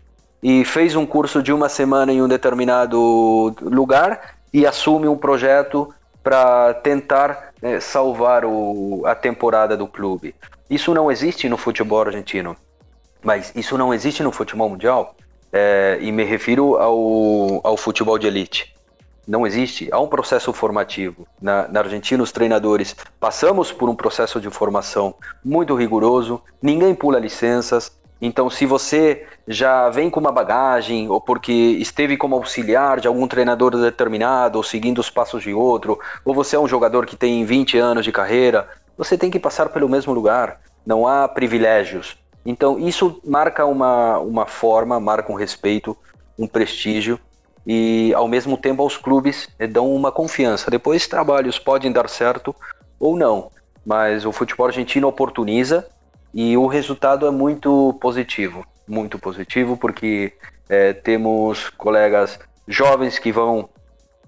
e 0.42 0.64
fez 0.64 0.94
um 0.94 1.07
curso 1.07 1.42
de 1.42 1.53
uma 1.53 1.68
semana 1.68 2.12
em 2.12 2.22
um 2.22 2.29
determinado 2.29 3.55
lugar 3.61 4.37
e 4.53 4.66
assume 4.66 5.09
um 5.09 5.16
projeto 5.16 5.92
para 6.22 6.74
tentar 6.74 7.53
é, 7.62 7.81
salvar 7.81 8.44
o, 8.44 9.03
a 9.07 9.14
temporada 9.14 9.77
do 9.77 9.87
clube. 9.87 10.35
Isso 10.68 10.92
não 10.92 11.11
existe 11.11 11.48
no 11.48 11.57
futebol 11.57 12.03
argentino, 12.03 12.57
mas 13.22 13.53
isso 13.57 13.79
não 13.79 13.92
existe 13.92 14.22
no 14.22 14.31
futebol 14.31 14.68
mundial, 14.68 15.14
é, 15.52 15.98
e 16.00 16.11
me 16.12 16.24
refiro 16.24 16.76
ao, 16.76 17.61
ao 17.64 17.76
futebol 17.76 18.18
de 18.18 18.26
elite. 18.26 18.74
Não 19.26 19.46
existe. 19.46 19.88
Há 19.92 20.00
um 20.00 20.08
processo 20.08 20.52
formativo. 20.52 21.26
Na, 21.40 21.68
na 21.68 21.80
Argentina, 21.80 22.22
os 22.22 22.32
treinadores 22.32 22.96
passamos 23.20 23.70
por 23.70 23.88
um 23.88 23.94
processo 23.94 24.40
de 24.40 24.48
formação 24.48 25.14
muito 25.44 25.74
rigoroso, 25.74 26.42
ninguém 26.62 26.94
pula 26.94 27.18
licenças, 27.18 27.92
então, 28.20 28.50
se 28.50 28.66
você 28.66 29.26
já 29.46 29.88
vem 29.90 30.11
com 30.11 30.18
uma 30.18 30.32
bagagem, 30.32 31.08
ou 31.08 31.20
porque 31.20 31.52
esteve 31.52 32.16
como 32.16 32.34
auxiliar 32.34 32.98
de 32.98 33.06
algum 33.06 33.28
treinador 33.28 33.76
determinado, 33.76 34.58
ou 34.58 34.64
seguindo 34.64 34.98
os 34.98 35.08
passos 35.08 35.42
de 35.42 35.54
outro, 35.54 35.98
ou 36.24 36.34
você 36.34 36.56
é 36.56 36.58
um 36.58 36.66
jogador 36.66 37.06
que 37.06 37.16
tem 37.16 37.44
20 37.44 37.78
anos 37.78 38.04
de 38.04 38.11
carreira, 38.11 38.68
você 38.96 39.16
tem 39.16 39.30
que 39.30 39.38
passar 39.38 39.68
pelo 39.68 39.88
mesmo 39.88 40.12
lugar. 40.12 40.61
Não 40.84 41.06
há 41.06 41.28
privilégios. 41.28 42.16
Então, 42.48 42.78
isso 42.78 43.20
marca 43.26 43.66
uma, 43.66 44.18
uma 44.20 44.46
forma, 44.46 44.98
marca 44.98 45.30
um 45.30 45.34
respeito, 45.34 45.94
um 46.38 46.46
prestígio, 46.46 47.20
e 47.66 48.11
ao 48.14 48.26
mesmo 48.26 48.56
tempo 48.56 48.80
aos 48.80 48.96
clubes 48.96 49.50
dão 49.70 49.94
uma 49.94 50.11
confiança. 50.11 50.70
Depois, 50.70 51.06
trabalhos 51.06 51.58
podem 51.58 51.92
dar 51.92 52.08
certo 52.08 52.56
ou 52.98 53.18
não, 53.18 53.50
mas 53.84 54.24
o 54.24 54.32
futebol 54.32 54.64
argentino 54.64 55.06
oportuniza 55.06 55.87
e 56.32 56.56
o 56.56 56.66
resultado 56.66 57.26
é 57.26 57.30
muito 57.30 57.94
positivo, 58.00 58.64
muito 58.88 59.18
positivo, 59.18 59.76
porque 59.76 60.32
é, 60.70 60.94
temos 60.94 61.68
colegas 61.68 62.40
jovens 62.66 63.18
que 63.18 63.30
vão 63.30 63.68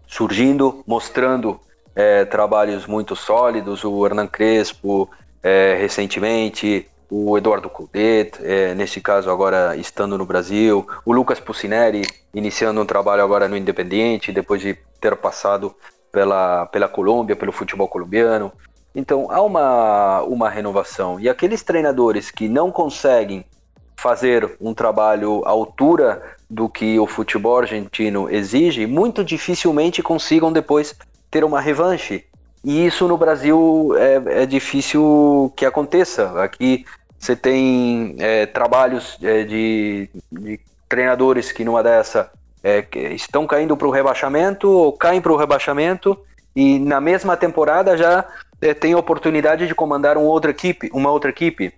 surgindo, 0.07 0.85
mostrando 0.87 1.59
é, 1.97 2.27
trabalhos 2.27 2.87
muito 2.87 3.17
sólidos. 3.17 3.83
O 3.83 4.05
Hernan 4.05 4.27
Crespo, 4.27 5.09
é, 5.43 5.75
recentemente, 5.81 6.87
o 7.11 7.37
Eduardo 7.37 7.69
Coudet, 7.69 8.39
é, 8.41 8.73
nesse 8.75 9.01
caso 9.01 9.31
agora 9.31 9.77
estando 9.77 10.17
no 10.17 10.25
Brasil, 10.25 10.87
o 11.05 11.13
Lucas 11.13 11.41
Pucineri 11.41 12.03
iniciando 12.33 12.81
um 12.81 12.87
trabalho 12.87 13.25
agora 13.25 13.49
no 13.49 13.57
Independiente, 13.57 14.33
depois 14.33 14.63
de 14.63 14.79
ter 15.01 15.17
passado 15.17 15.75
pela, 16.13 16.67
pela 16.67 16.89
Colômbia, 16.89 17.35
pelo 17.35 17.51
futebol 17.51 17.89
colombiano. 17.89 18.53
Então 18.95 19.31
há 19.31 19.43
uma, 19.43 20.23
uma 20.23 20.49
renovação. 20.49 21.19
E 21.19 21.29
aqueles 21.29 21.63
treinadores 21.63 22.31
que 22.31 22.49
não 22.49 22.71
conseguem 22.71 23.45
fazer 23.97 24.57
um 24.61 24.73
trabalho 24.73 25.43
à 25.45 25.51
altura 25.51 26.23
do 26.49 26.69
que 26.69 26.99
o 26.99 27.07
futebol 27.07 27.59
argentino 27.59 28.31
exige, 28.31 28.87
muito 28.87 29.23
dificilmente 29.25 30.03
consigam 30.03 30.53
depois 30.53 30.95
ter 31.31 31.45
uma 31.45 31.61
revanche. 31.61 32.25
E 32.65 32.87
isso 32.87 33.09
no 33.09 33.17
Brasil 33.17 33.95
é, 33.97 34.43
é 34.43 34.47
difícil 34.47 35.53
que 35.57 35.65
aconteça. 35.65 36.43
Aqui 36.43 36.85
você 37.21 37.37
tem 37.37 38.17
é, 38.19 38.47
trabalhos 38.47 39.19
é, 39.23 39.45
de, 39.45 40.09
de, 40.33 40.59
treinadores 40.89 41.53
que 41.53 41.63
numa 41.63 41.83
dessa 41.83 42.33
é, 42.65 42.85
estão 43.13 43.47
caindo 43.47 43.77
para 43.77 43.87
o 43.87 43.91
rebaixamento 43.91 44.69
ou 44.71 44.93
caem 44.95 45.21
para 45.21 45.31
o 45.31 45.37
rebaixamento 45.37 46.19
e 46.57 46.79
na 46.79 46.99
mesma 46.99 47.37
temporada 47.37 47.97
já 47.97 48.25
é, 48.61 48.73
tem 48.73 48.95
oportunidade 48.95 49.67
de 49.67 49.75
comandar 49.75 50.17
uma 50.17 50.29
outra 50.29 50.51
equipe, 50.51 50.89
uma 50.95 51.11
outra 51.11 51.29
equipe 51.29 51.75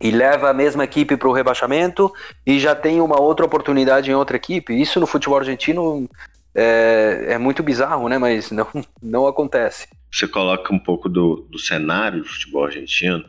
e 0.00 0.12
leva 0.12 0.48
a 0.48 0.54
mesma 0.54 0.84
equipe 0.84 1.16
para 1.16 1.28
o 1.28 1.32
rebaixamento 1.32 2.12
e 2.46 2.60
já 2.60 2.74
tem 2.74 3.00
uma 3.00 3.20
outra 3.20 3.44
oportunidade 3.44 4.10
em 4.12 4.14
outra 4.14 4.36
equipe. 4.36 4.80
Isso 4.80 5.00
no 5.00 5.08
futebol 5.08 5.38
argentino 5.38 6.08
é, 6.54 7.24
é 7.30 7.38
muito 7.38 7.64
bizarro, 7.64 8.08
né? 8.08 8.16
Mas 8.16 8.52
não, 8.52 8.68
não 9.02 9.26
acontece. 9.26 9.88
Você 10.10 10.28
coloca 10.28 10.72
um 10.72 10.78
pouco 10.78 11.08
do, 11.08 11.46
do 11.50 11.58
cenário 11.58 12.20
do 12.22 12.28
futebol 12.28 12.64
argentino 12.64 13.24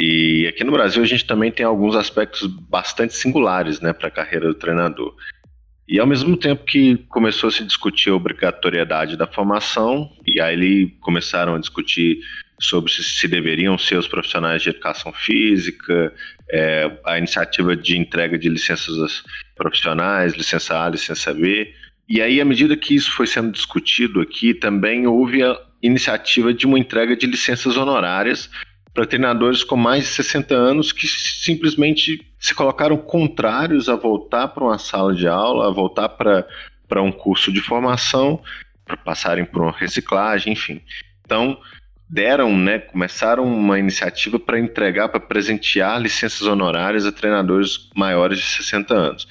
e 0.00 0.46
aqui 0.46 0.62
no 0.62 0.70
Brasil 0.70 1.02
a 1.02 1.06
gente 1.06 1.24
também 1.24 1.50
tem 1.50 1.66
alguns 1.66 1.96
aspectos 1.96 2.46
bastante 2.46 3.14
singulares, 3.14 3.80
né, 3.80 3.92
para 3.92 4.06
a 4.06 4.12
carreira 4.12 4.46
do 4.46 4.54
treinador. 4.54 5.12
E 5.88 5.98
ao 5.98 6.06
mesmo 6.06 6.36
tempo 6.36 6.64
que 6.64 6.98
começou 7.08 7.48
a 7.48 7.50
se 7.50 7.64
discutir 7.64 8.10
a 8.10 8.14
obrigatoriedade 8.14 9.16
da 9.16 9.26
formação, 9.26 10.08
e 10.24 10.40
aí 10.40 10.90
começaram 11.00 11.56
a 11.56 11.58
discutir 11.58 12.20
sobre 12.60 12.92
se, 12.92 13.26
deveriam 13.26 13.76
ser 13.76 13.96
os 13.96 14.06
profissionais 14.06 14.62
de 14.62 14.68
educação 14.68 15.12
física, 15.12 16.12
é, 16.48 16.90
a 17.04 17.18
iniciativa 17.18 17.74
de 17.74 17.98
entrega 17.98 18.38
de 18.38 18.48
licenças 18.48 19.24
profissionais, 19.56 20.34
licença 20.34 20.80
A, 20.80 20.88
licença 20.90 21.34
B. 21.34 21.72
E 22.08 22.22
aí, 22.22 22.40
à 22.40 22.44
medida 22.44 22.76
que 22.76 22.94
isso 22.94 23.10
foi 23.10 23.26
sendo 23.26 23.50
discutido 23.50 24.20
aqui, 24.20 24.54
também 24.54 25.08
houve 25.08 25.42
a 25.42 25.58
iniciativa 25.82 26.54
de 26.54 26.66
uma 26.66 26.78
entrega 26.78 27.16
de 27.16 27.26
licenças 27.26 27.76
honorárias 27.76 28.48
para 28.98 29.06
treinadores 29.06 29.62
com 29.62 29.76
mais 29.76 30.06
de 30.06 30.10
60 30.10 30.52
anos 30.56 30.90
que 30.90 31.06
simplesmente 31.06 32.26
se 32.36 32.52
colocaram 32.52 32.96
contrários 32.96 33.88
a 33.88 33.94
voltar 33.94 34.48
para 34.48 34.64
uma 34.64 34.76
sala 34.76 35.14
de 35.14 35.28
aula, 35.28 35.68
a 35.68 35.70
voltar 35.70 36.08
para 36.08 37.00
um 37.00 37.12
curso 37.12 37.52
de 37.52 37.60
formação, 37.60 38.42
para 38.84 38.96
passarem 38.96 39.44
por 39.44 39.62
uma 39.62 39.70
reciclagem, 39.70 40.52
enfim. 40.52 40.82
Então, 41.24 41.56
deram, 42.10 42.58
né, 42.58 42.80
começaram 42.80 43.44
uma 43.44 43.78
iniciativa 43.78 44.36
para 44.36 44.58
entregar, 44.58 45.08
para 45.08 45.20
presentear 45.20 46.02
licenças 46.02 46.42
honorárias 46.42 47.06
a 47.06 47.12
treinadores 47.12 47.88
maiores 47.94 48.40
de 48.40 48.46
60 48.46 48.94
anos. 48.94 49.28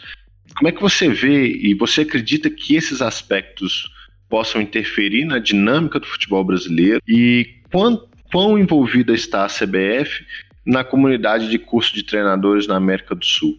Como 0.56 0.70
é 0.70 0.72
que 0.72 0.82
você 0.82 1.10
vê 1.10 1.46
e 1.46 1.74
você 1.74 2.02
acredita 2.02 2.50
que 2.50 2.78
esses 2.78 3.02
aspectos 3.02 3.92
possam 4.30 4.62
interferir 4.62 5.26
na 5.26 5.40
dinâmica 5.40 6.00
do 6.00 6.08
futebol 6.08 6.46
brasileiro 6.46 7.02
e 7.06 7.58
quão, 7.70 8.08
quão 8.32 8.58
envolvida 8.58 9.14
está 9.14 9.46
a 9.46 9.50
CBF 9.50 10.26
na 10.66 10.84
comunidade 10.84 11.50
de 11.50 11.58
curso 11.58 11.94
de 11.94 12.04
treinadores 12.04 12.68
na 12.68 12.76
América 12.76 13.16
do 13.16 13.26
Sul? 13.26 13.58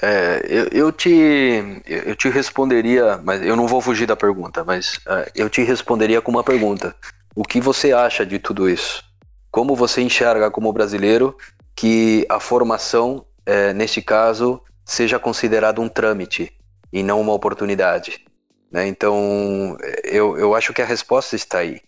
É, 0.00 0.42
eu, 0.48 0.68
eu, 0.72 0.92
te, 0.92 1.82
eu 1.86 2.16
te 2.16 2.28
responderia, 2.28 3.18
mas 3.22 3.44
eu 3.44 3.54
não 3.56 3.66
vou 3.66 3.80
fugir 3.80 4.06
da 4.06 4.16
pergunta, 4.16 4.64
mas 4.64 4.96
uh, 5.06 5.30
eu 5.34 5.50
te 5.50 5.62
responderia 5.62 6.20
com 6.20 6.30
uma 6.30 6.44
pergunta. 6.44 6.94
O 7.34 7.42
que 7.42 7.60
você 7.60 7.92
acha 7.92 8.24
de 8.24 8.38
tudo 8.38 8.68
isso? 8.68 9.02
Como 9.50 9.76
você 9.76 10.00
enxerga 10.00 10.50
como 10.50 10.72
brasileiro 10.72 11.36
que 11.76 12.26
a 12.28 12.40
formação, 12.40 13.24
é, 13.44 13.72
neste 13.72 14.00
caso, 14.00 14.62
seja 14.84 15.18
considerada 15.18 15.80
um 15.80 15.88
trâmite 15.88 16.52
e 16.92 17.02
não 17.02 17.20
uma 17.20 17.32
oportunidade? 17.32 18.24
Né? 18.70 18.86
Então, 18.86 19.76
eu, 20.04 20.38
eu 20.38 20.54
acho 20.54 20.72
que 20.72 20.80
a 20.80 20.86
resposta 20.86 21.36
está 21.36 21.58
aí. 21.58 21.80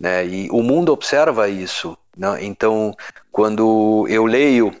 Né? 0.00 0.26
E 0.26 0.50
o 0.50 0.62
mundo 0.62 0.92
observa 0.92 1.48
isso. 1.48 1.96
Né? 2.16 2.38
Então, 2.40 2.96
quando 3.30 4.06
eu 4.08 4.24
leio 4.24 4.74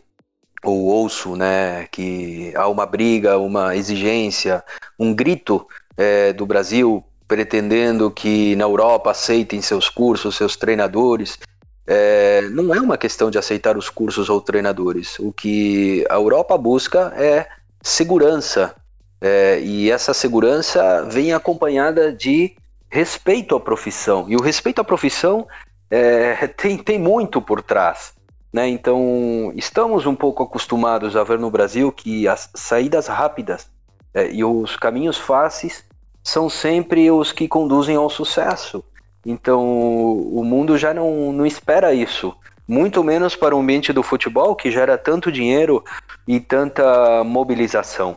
ou 0.64 0.78
ouço 0.84 1.36
né, 1.36 1.86
que 1.90 2.52
há 2.56 2.66
uma 2.68 2.86
briga, 2.86 3.38
uma 3.38 3.76
exigência, 3.76 4.64
um 4.98 5.14
grito 5.14 5.66
é, 5.96 6.32
do 6.32 6.46
Brasil 6.46 7.04
pretendendo 7.28 8.10
que 8.10 8.56
na 8.56 8.64
Europa 8.64 9.10
aceitem 9.10 9.62
seus 9.62 9.88
cursos, 9.88 10.36
seus 10.36 10.56
treinadores. 10.56 11.38
É, 11.86 12.42
não 12.50 12.74
é 12.74 12.80
uma 12.80 12.98
questão 12.98 13.30
de 13.30 13.38
aceitar 13.38 13.76
os 13.76 13.88
cursos 13.88 14.28
ou 14.28 14.40
treinadores. 14.40 15.18
O 15.18 15.32
que 15.32 16.04
a 16.10 16.14
Europa 16.14 16.58
busca 16.58 17.12
é 17.16 17.46
segurança. 17.82 18.74
É, 19.20 19.60
e 19.60 19.90
essa 19.90 20.12
segurança 20.12 21.04
vem 21.04 21.32
acompanhada 21.32 22.12
de 22.12 22.56
respeito 22.90 23.54
à 23.56 23.60
profissão. 23.60 24.26
E 24.28 24.36
o 24.36 24.42
respeito 24.42 24.80
à 24.80 24.84
profissão 24.84 25.46
é, 25.90 26.46
tem, 26.56 26.76
tem 26.76 26.98
muito 26.98 27.40
por 27.40 27.62
trás. 27.62 28.12
Né? 28.52 28.68
Então, 28.68 29.52
estamos 29.54 30.06
um 30.06 30.14
pouco 30.14 30.42
acostumados 30.42 31.16
a 31.16 31.22
ver 31.22 31.38
no 31.38 31.50
Brasil 31.50 31.92
que 31.92 32.26
as 32.26 32.50
saídas 32.54 33.06
rápidas 33.06 33.70
é, 34.12 34.30
e 34.30 34.44
os 34.44 34.76
caminhos 34.76 35.16
fáceis 35.16 35.84
são 36.22 36.50
sempre 36.50 37.10
os 37.10 37.32
que 37.32 37.48
conduzem 37.48 37.96
ao 37.96 38.10
sucesso. 38.10 38.84
Então 39.24 39.62
o 39.62 40.42
mundo 40.44 40.78
já 40.78 40.94
não, 40.94 41.32
não 41.32 41.46
espera 41.46 41.92
isso. 41.94 42.34
Muito 42.66 43.02
menos 43.02 43.34
para 43.34 43.54
o 43.54 43.60
ambiente 43.60 43.92
do 43.92 44.02
futebol, 44.02 44.54
que 44.54 44.70
gera 44.70 44.96
tanto 44.96 45.32
dinheiro 45.32 45.84
e 46.26 46.38
tanta 46.38 47.24
mobilização. 47.24 48.16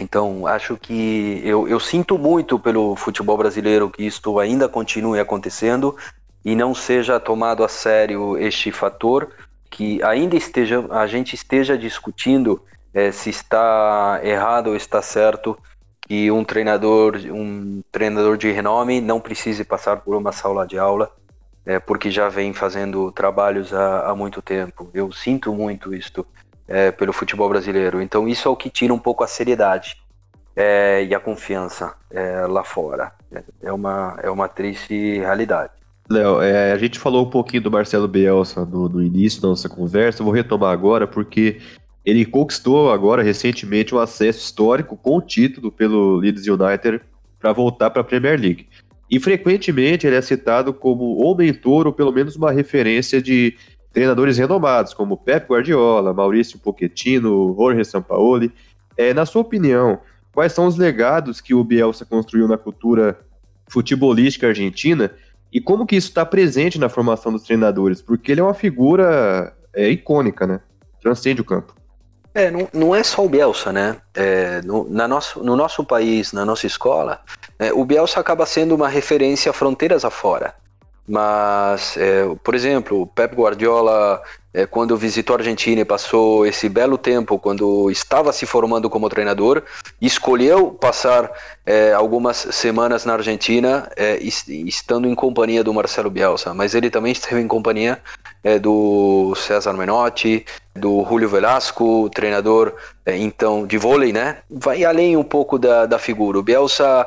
Então, 0.00 0.46
acho 0.46 0.78
que 0.78 1.42
eu, 1.44 1.68
eu 1.68 1.78
sinto 1.78 2.16
muito 2.16 2.58
pelo 2.58 2.96
futebol 2.96 3.36
brasileiro 3.36 3.90
que 3.90 4.02
isto 4.02 4.38
ainda 4.38 4.66
continue 4.66 5.20
acontecendo 5.20 5.94
e 6.42 6.56
não 6.56 6.74
seja 6.74 7.20
tomado 7.20 7.62
a 7.62 7.68
sério 7.68 8.38
este 8.38 8.72
fator, 8.72 9.28
que 9.68 10.02
ainda 10.02 10.36
esteja 10.36 10.86
a 10.90 11.06
gente 11.06 11.34
esteja 11.34 11.76
discutindo 11.76 12.62
é, 12.94 13.12
se 13.12 13.28
está 13.28 14.20
errado 14.24 14.68
ou 14.68 14.76
está 14.76 15.02
certo 15.02 15.56
que 16.00 16.30
um 16.30 16.42
treinador, 16.44 17.16
um 17.26 17.82
treinador 17.92 18.38
de 18.38 18.50
renome 18.50 19.02
não 19.02 19.20
precise 19.20 19.64
passar 19.64 19.98
por 19.98 20.16
uma 20.16 20.32
sala 20.32 20.66
de 20.66 20.78
aula, 20.78 21.12
é, 21.64 21.78
porque 21.78 22.10
já 22.10 22.28
vem 22.28 22.54
fazendo 22.54 23.12
trabalhos 23.12 23.72
há, 23.72 24.10
há 24.10 24.14
muito 24.14 24.40
tempo. 24.40 24.90
Eu 24.94 25.12
sinto 25.12 25.54
muito 25.54 25.94
isto 25.94 26.26
é, 26.70 26.92
pelo 26.92 27.12
futebol 27.12 27.48
brasileiro. 27.48 28.00
Então 28.00 28.28
isso 28.28 28.46
é 28.46 28.50
o 28.50 28.56
que 28.56 28.70
tira 28.70 28.94
um 28.94 28.98
pouco 28.98 29.24
a 29.24 29.26
seriedade 29.26 29.96
é, 30.54 31.04
e 31.04 31.14
a 31.14 31.18
confiança 31.18 31.94
é, 32.10 32.46
lá 32.46 32.62
fora. 32.62 33.12
É, 33.32 33.42
é 33.64 33.72
uma, 33.72 34.16
é 34.22 34.30
uma 34.30 34.48
triste 34.48 35.18
realidade. 35.18 35.72
Léo, 36.08 36.40
é, 36.40 36.72
a 36.72 36.78
gente 36.78 36.98
falou 36.98 37.26
um 37.26 37.30
pouquinho 37.30 37.62
do 37.62 37.70
Marcelo 37.70 38.08
Bielsa 38.08 38.64
no, 38.64 38.88
no 38.88 39.02
início 39.02 39.42
da 39.42 39.48
nossa 39.48 39.68
conversa, 39.68 40.24
vou 40.24 40.32
retomar 40.32 40.72
agora 40.72 41.06
porque 41.06 41.60
ele 42.04 42.24
conquistou 42.24 42.92
agora 42.92 43.22
recentemente 43.22 43.94
um 43.94 43.98
acesso 43.98 44.40
histórico 44.40 44.96
com 44.96 45.18
o 45.18 45.22
título 45.22 45.70
pelo 45.70 46.16
Leeds 46.16 46.46
United 46.46 47.00
para 47.38 47.52
voltar 47.52 47.90
para 47.90 48.00
a 48.02 48.04
Premier 48.04 48.38
League. 48.40 48.68
E 49.10 49.18
frequentemente 49.18 50.06
ele 50.06 50.16
é 50.16 50.22
citado 50.22 50.72
como 50.72 51.04
ou 51.04 51.36
mentor 51.36 51.86
ou 51.86 51.92
pelo 51.92 52.12
menos 52.12 52.36
uma 52.36 52.52
referência 52.52 53.20
de 53.20 53.56
treinadores 53.92 54.38
renomados, 54.38 54.94
como 54.94 55.16
Pep 55.16 55.48
Guardiola, 55.48 56.14
Maurício 56.14 56.58
Pochettino, 56.58 57.54
Jorge 57.56 57.84
Sampaoli. 57.84 58.52
É, 58.96 59.12
na 59.12 59.26
sua 59.26 59.42
opinião, 59.42 60.00
quais 60.32 60.52
são 60.52 60.66
os 60.66 60.76
legados 60.76 61.40
que 61.40 61.54
o 61.54 61.64
Bielsa 61.64 62.04
construiu 62.04 62.46
na 62.46 62.56
cultura 62.58 63.18
futebolística 63.68 64.48
argentina 64.48 65.10
e 65.52 65.60
como 65.60 65.86
que 65.86 65.96
isso 65.96 66.08
está 66.08 66.24
presente 66.24 66.78
na 66.78 66.88
formação 66.88 67.32
dos 67.32 67.42
treinadores? 67.42 68.00
Porque 68.00 68.30
ele 68.30 68.40
é 68.40 68.44
uma 68.44 68.54
figura 68.54 69.52
é, 69.74 69.88
icônica, 69.88 70.46
né? 70.46 70.60
Transcende 71.00 71.40
o 71.40 71.44
campo. 71.44 71.74
É, 72.32 72.48
não, 72.50 72.68
não 72.72 72.94
é 72.94 73.02
só 73.02 73.24
o 73.24 73.28
Bielsa, 73.28 73.72
né? 73.72 73.96
É, 74.14 74.62
no, 74.62 74.88
na 74.88 75.08
nosso, 75.08 75.42
no 75.42 75.56
nosso 75.56 75.84
país, 75.84 76.32
na 76.32 76.44
nossa 76.44 76.66
escola, 76.66 77.20
é, 77.58 77.72
o 77.72 77.84
Bielsa 77.84 78.20
acaba 78.20 78.46
sendo 78.46 78.74
uma 78.74 78.88
referência 78.88 79.52
fronteiras 79.52 80.04
afora. 80.04 80.54
Mas, 81.10 81.96
é, 81.96 82.22
por 82.44 82.54
exemplo, 82.54 83.02
o 83.02 83.06
Pep 83.06 83.34
Guardiola, 83.34 84.22
é, 84.54 84.64
quando 84.64 84.96
visitou 84.96 85.34
a 85.34 85.40
Argentina 85.40 85.80
e 85.80 85.84
passou 85.84 86.46
esse 86.46 86.68
belo 86.68 86.96
tempo, 86.96 87.36
quando 87.36 87.90
estava 87.90 88.32
se 88.32 88.46
formando 88.46 88.88
como 88.88 89.08
treinador, 89.08 89.64
escolheu 90.00 90.70
passar 90.70 91.28
é, 91.66 91.92
algumas 91.92 92.36
semanas 92.52 93.04
na 93.04 93.14
Argentina, 93.14 93.90
é, 93.96 94.20
estando 94.22 95.08
em 95.08 95.14
companhia 95.16 95.64
do 95.64 95.74
Marcelo 95.74 96.10
Bielsa. 96.10 96.54
Mas 96.54 96.76
ele 96.76 96.88
também 96.88 97.10
esteve 97.10 97.40
em 97.40 97.48
companhia 97.48 98.00
é, 98.44 98.56
do 98.56 99.34
César 99.34 99.72
Menotti, 99.72 100.46
do 100.76 101.04
Julio 101.08 101.28
Velasco, 101.28 102.08
treinador 102.10 102.72
é, 103.04 103.18
então 103.18 103.66
de 103.66 103.76
vôlei, 103.76 104.12
né? 104.12 104.36
Vai 104.48 104.84
além 104.84 105.16
um 105.16 105.24
pouco 105.24 105.58
da, 105.58 105.86
da 105.86 105.98
figura. 105.98 106.38
O 106.38 106.42
Bielsa 106.44 107.04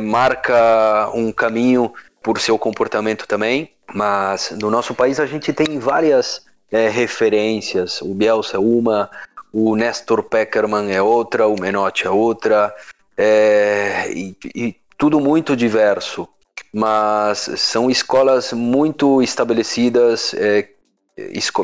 marca 0.00 1.10
um 1.12 1.30
caminho 1.30 1.92
por 2.28 2.38
seu 2.38 2.58
comportamento 2.58 3.26
também, 3.26 3.70
mas 3.94 4.50
no 4.60 4.70
nosso 4.70 4.94
país 4.94 5.18
a 5.18 5.24
gente 5.24 5.50
tem 5.50 5.78
várias 5.78 6.44
é, 6.70 6.86
referências. 6.86 8.02
O 8.02 8.12
Bielsa 8.12 8.58
é 8.58 8.60
uma, 8.60 9.10
o 9.50 9.74
Nestor 9.74 10.22
Peckerman 10.22 10.92
é 10.92 11.00
outra, 11.00 11.48
o 11.48 11.58
Menotti 11.58 12.06
é 12.06 12.10
outra, 12.10 12.70
é, 13.16 14.12
e, 14.12 14.36
e 14.54 14.76
tudo 14.98 15.18
muito 15.18 15.56
diverso 15.56 16.28
mas 16.70 17.50
são 17.56 17.90
escolas 17.90 18.52
muito 18.52 19.22
estabelecidas. 19.22 20.34
É, 20.34 20.68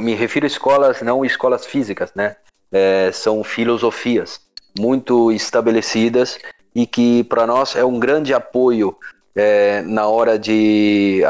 me 0.00 0.14
refiro 0.14 0.46
a 0.46 0.48
escolas, 0.48 1.03
não 1.03 1.27
escolas 1.27 1.66
físicas, 1.66 2.11
né? 2.14 2.37
É, 2.72 3.12
são 3.12 3.44
filosofias 3.44 4.40
muito 4.79 5.31
estabelecidas 5.31 6.38
e 6.74 6.87
que 6.87 7.22
para 7.24 7.46
nós 7.46 7.77
é 7.77 7.85
um 7.85 8.00
grande 8.00 8.33
apoio 8.33 8.96
é, 9.35 9.83
na 9.83 10.07
hora 10.07 10.38
de 10.38 11.23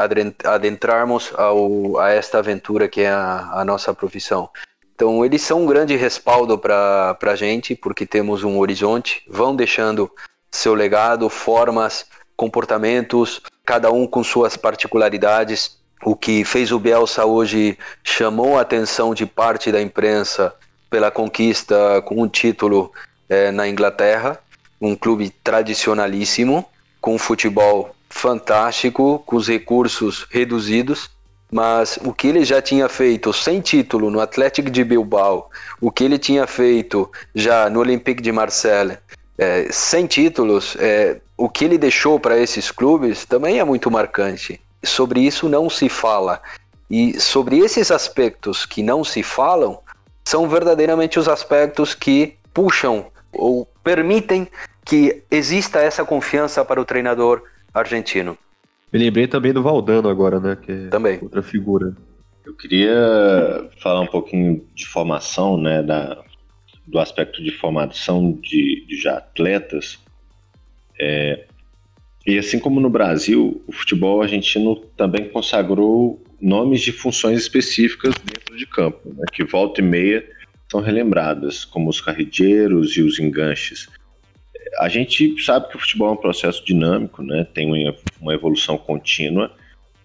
adentrarmos 0.43 1.33
ao, 1.35 1.97
a 1.97 2.11
esta 2.11 2.37
aventura 2.39 2.87
que 2.87 3.01
é 3.01 3.09
a, 3.09 3.49
a 3.53 3.65
nossa 3.65 3.93
profissão. 3.93 4.49
Então, 4.93 5.25
eles 5.25 5.41
são 5.41 5.63
um 5.63 5.65
grande 5.65 5.95
respaldo 5.95 6.57
para 6.57 7.17
a 7.21 7.35
gente, 7.35 7.75
porque 7.75 8.05
temos 8.05 8.43
um 8.43 8.59
horizonte, 8.59 9.23
vão 9.27 9.55
deixando 9.55 10.09
seu 10.49 10.73
legado, 10.73 11.29
formas, 11.29 12.05
comportamentos, 12.35 13.41
cada 13.65 13.91
um 13.91 14.07
com 14.07 14.23
suas 14.23 14.55
particularidades. 14.55 15.77
O 16.03 16.15
que 16.15 16.45
fez 16.45 16.71
o 16.71 16.79
Bielsa 16.79 17.25
hoje 17.25 17.77
chamou 18.03 18.57
a 18.57 18.61
atenção 18.61 19.13
de 19.13 19.25
parte 19.25 19.71
da 19.71 19.81
imprensa 19.81 20.53
pela 20.89 21.11
conquista 21.11 22.01
com 22.05 22.21
um 22.21 22.27
título 22.27 22.91
é, 23.27 23.51
na 23.51 23.67
Inglaterra, 23.67 24.39
um 24.79 24.95
clube 24.95 25.29
tradicionalíssimo, 25.43 26.63
com 27.01 27.17
futebol 27.17 27.94
fantástico, 28.15 29.21
com 29.25 29.35
os 29.35 29.47
recursos 29.49 30.25
reduzidos, 30.31 31.11
mas 31.51 31.99
o 32.03 32.13
que 32.13 32.27
ele 32.27 32.45
já 32.45 32.61
tinha 32.61 32.87
feito 32.87 33.33
sem 33.33 33.59
título 33.59 34.09
no 34.09 34.21
Atlético 34.21 34.69
de 34.69 34.85
Bilbao, 34.85 35.49
o 35.81 35.91
que 35.91 36.05
ele 36.05 36.17
tinha 36.17 36.47
feito 36.47 37.11
já 37.35 37.69
no 37.69 37.81
Olympique 37.81 38.23
de 38.23 38.31
Marseille, 38.31 38.97
é, 39.37 39.67
sem 39.69 40.07
títulos, 40.07 40.77
é, 40.79 41.17
o 41.37 41.49
que 41.49 41.65
ele 41.65 41.77
deixou 41.77 42.17
para 42.17 42.39
esses 42.39 42.71
clubes 42.71 43.25
também 43.25 43.59
é 43.59 43.63
muito 43.65 43.91
marcante. 43.91 44.61
Sobre 44.81 45.19
isso 45.19 45.49
não 45.49 45.69
se 45.69 45.89
fala. 45.89 46.41
E 46.89 47.19
sobre 47.19 47.59
esses 47.59 47.91
aspectos 47.91 48.65
que 48.65 48.81
não 48.81 49.03
se 49.03 49.21
falam, 49.21 49.79
são 50.23 50.47
verdadeiramente 50.47 51.19
os 51.19 51.27
aspectos 51.27 51.93
que 51.93 52.37
puxam 52.53 53.07
ou 53.33 53.67
permitem 53.83 54.47
que 54.85 55.21
exista 55.29 55.79
essa 55.79 56.05
confiança 56.05 56.63
para 56.63 56.79
o 56.79 56.85
treinador 56.85 57.43
argentino. 57.79 58.37
Me 58.91 58.99
lembrei 58.99 59.27
também 59.27 59.53
do 59.53 59.61
Valdano 59.61 60.09
agora, 60.09 60.39
né? 60.39 60.55
Que 60.55 60.71
é 60.71 60.87
também. 60.87 61.19
outra 61.21 61.43
figura. 61.43 61.95
Eu 62.45 62.55
queria 62.55 63.69
falar 63.81 64.01
um 64.01 64.07
pouquinho 64.07 64.65
de 64.73 64.85
formação, 64.87 65.59
né? 65.59 65.83
Da, 65.83 66.23
do 66.87 66.99
aspecto 66.99 67.43
de 67.43 67.51
formação 67.51 68.31
de, 68.33 68.85
de 68.87 69.07
atletas. 69.07 69.99
É, 70.99 71.45
e 72.25 72.37
assim 72.37 72.59
como 72.59 72.79
no 72.79 72.89
Brasil, 72.89 73.63
o 73.67 73.71
futebol 73.71 74.21
argentino 74.21 74.75
também 74.97 75.29
consagrou 75.29 76.23
nomes 76.41 76.81
de 76.81 76.91
funções 76.91 77.39
específicas 77.39 78.13
dentro 78.23 78.57
de 78.57 78.65
campo, 78.65 79.09
né, 79.09 79.25
que 79.31 79.43
volta 79.43 79.81
e 79.81 79.83
meia 79.83 80.25
são 80.71 80.81
relembradas, 80.81 81.63
como 81.63 81.89
os 81.89 82.01
carrilheiros 82.01 82.97
e 82.97 83.01
os 83.01 83.19
enganches. 83.19 83.87
A 84.79 84.89
gente 84.89 85.41
sabe 85.43 85.69
que 85.69 85.77
o 85.77 85.79
futebol 85.79 86.09
é 86.09 86.11
um 86.11 86.17
processo 86.17 86.63
dinâmico, 86.65 87.23
né, 87.23 87.45
tem 87.53 87.67
uma 88.21 88.33
evolução 88.33 88.77
contínua. 88.77 89.51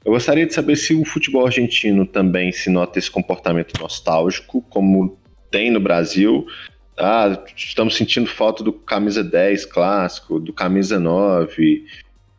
Eu 0.05 0.13
gostaria 0.13 0.47
de 0.47 0.55
saber 0.55 0.77
se 0.77 0.95
o 0.95 1.05
futebol 1.05 1.47
argentino 1.47 2.07
também 2.07 2.53
se 2.53 2.71
nota 2.71 2.99
esse 2.99 3.11
comportamento 3.11 3.79
nostálgico, 3.81 4.63
como 4.63 5.19
tem 5.51 5.71
no 5.71 5.81
Brasil. 5.81 6.47
Ah, 6.97 7.39
estamos 7.57 7.97
sentindo 7.97 8.29
falta 8.29 8.63
do 8.63 8.73
camisa 8.73 9.23
10 9.23 9.67
clássico, 9.67 10.39
do 10.39 10.53
camisa 10.53 10.99
9, 10.99 11.85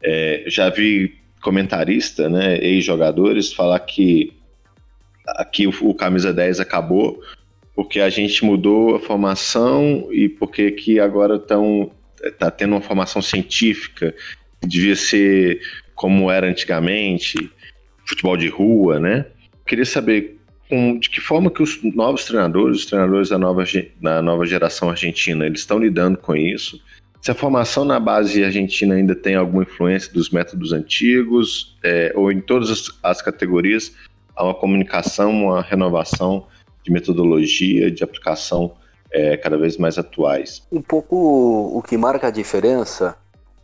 é, 0.04 0.44
já 0.48 0.70
vi 0.70 1.20
comentarista, 1.42 2.30
né, 2.30 2.58
ex-jogadores, 2.60 3.54
falar 3.54 3.80
que 3.80 4.34
aqui 5.28 5.68
o, 5.68 5.74
o, 5.82 5.94
camisa 5.94 6.34
10 6.34 6.60
acabou 6.60 7.22
porque 7.76 8.00
a 8.00 8.10
gente 8.10 8.44
mudou 8.44 8.96
a 8.96 9.00
formação 9.00 10.08
e 10.12 10.28
porque 10.30 10.72
que 10.72 11.00
agora 11.00 11.36
estão 11.36 11.92
tá 12.38 12.52
tendo 12.52 12.72
uma 12.72 12.82
formação 12.82 13.22
científica 13.22 14.14
devia 14.62 14.96
ser 14.96 15.60
como 15.96 16.32
era 16.32 16.48
antigamente, 16.48 17.52
futebol 18.06 18.36
de 18.36 18.48
rua, 18.48 19.00
né? 19.00 19.26
Queria 19.66 19.86
saber 19.86 20.38
com, 20.70 20.98
de 20.98 21.10
que 21.10 21.20
forma 21.20 21.52
que 21.52 21.62
os 21.62 21.80
novos 21.96 22.26
treinadores, 22.26 22.78
os 22.78 22.86
treinadores 22.86 23.30
da 23.30 23.38
nova, 23.38 23.64
da 24.02 24.22
nova 24.22 24.46
geração 24.46 24.90
argentina, 24.90 25.46
eles 25.46 25.60
estão 25.60 25.80
lidando 25.80 26.18
com 26.18 26.36
isso 26.36 26.82
se 27.22 27.30
a 27.30 27.36
formação 27.36 27.86
na 27.86 28.00
base 28.00 28.44
argentina 28.44 28.96
ainda 28.96 29.14
tem 29.14 29.36
alguma 29.36 29.62
influência 29.62 30.12
dos 30.12 30.32
métodos 30.32 30.74
antigos, 30.74 31.78
é, 31.84 32.12
ou 32.16 32.32
em 32.32 32.42
todas 32.42 32.72
as, 32.72 32.90
as, 33.04 33.22
categorias, 33.22 33.94
há 34.36 34.44
uma 34.44 34.56
comunicação, 34.56 35.30
uma 35.30 35.62
renovação 35.62 36.48
de 36.84 36.92
metodologia, 36.92 37.92
de 37.92 38.04
aplicação 38.04 38.74
é, 39.12 39.38
cada 39.38 39.58
vez 39.58 39.78
mais 39.78 39.98
atuais. 39.98 40.64
Um 40.72 40.82
pouco 40.82 41.16
o 41.16 41.82
que 41.82 41.98
marca 41.98 42.28
a 42.28 42.32
diferença, 42.32 43.16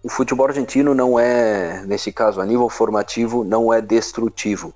o 0.03 0.09
futebol 0.09 0.47
argentino 0.47 0.93
não 0.93 1.19
é, 1.19 1.83
nesse 1.85 2.11
caso, 2.11 2.39
a 2.41 2.45
nível 2.45 2.69
formativo, 2.69 3.43
não 3.43 3.73
é 3.73 3.81
destrutivo. 3.81 4.73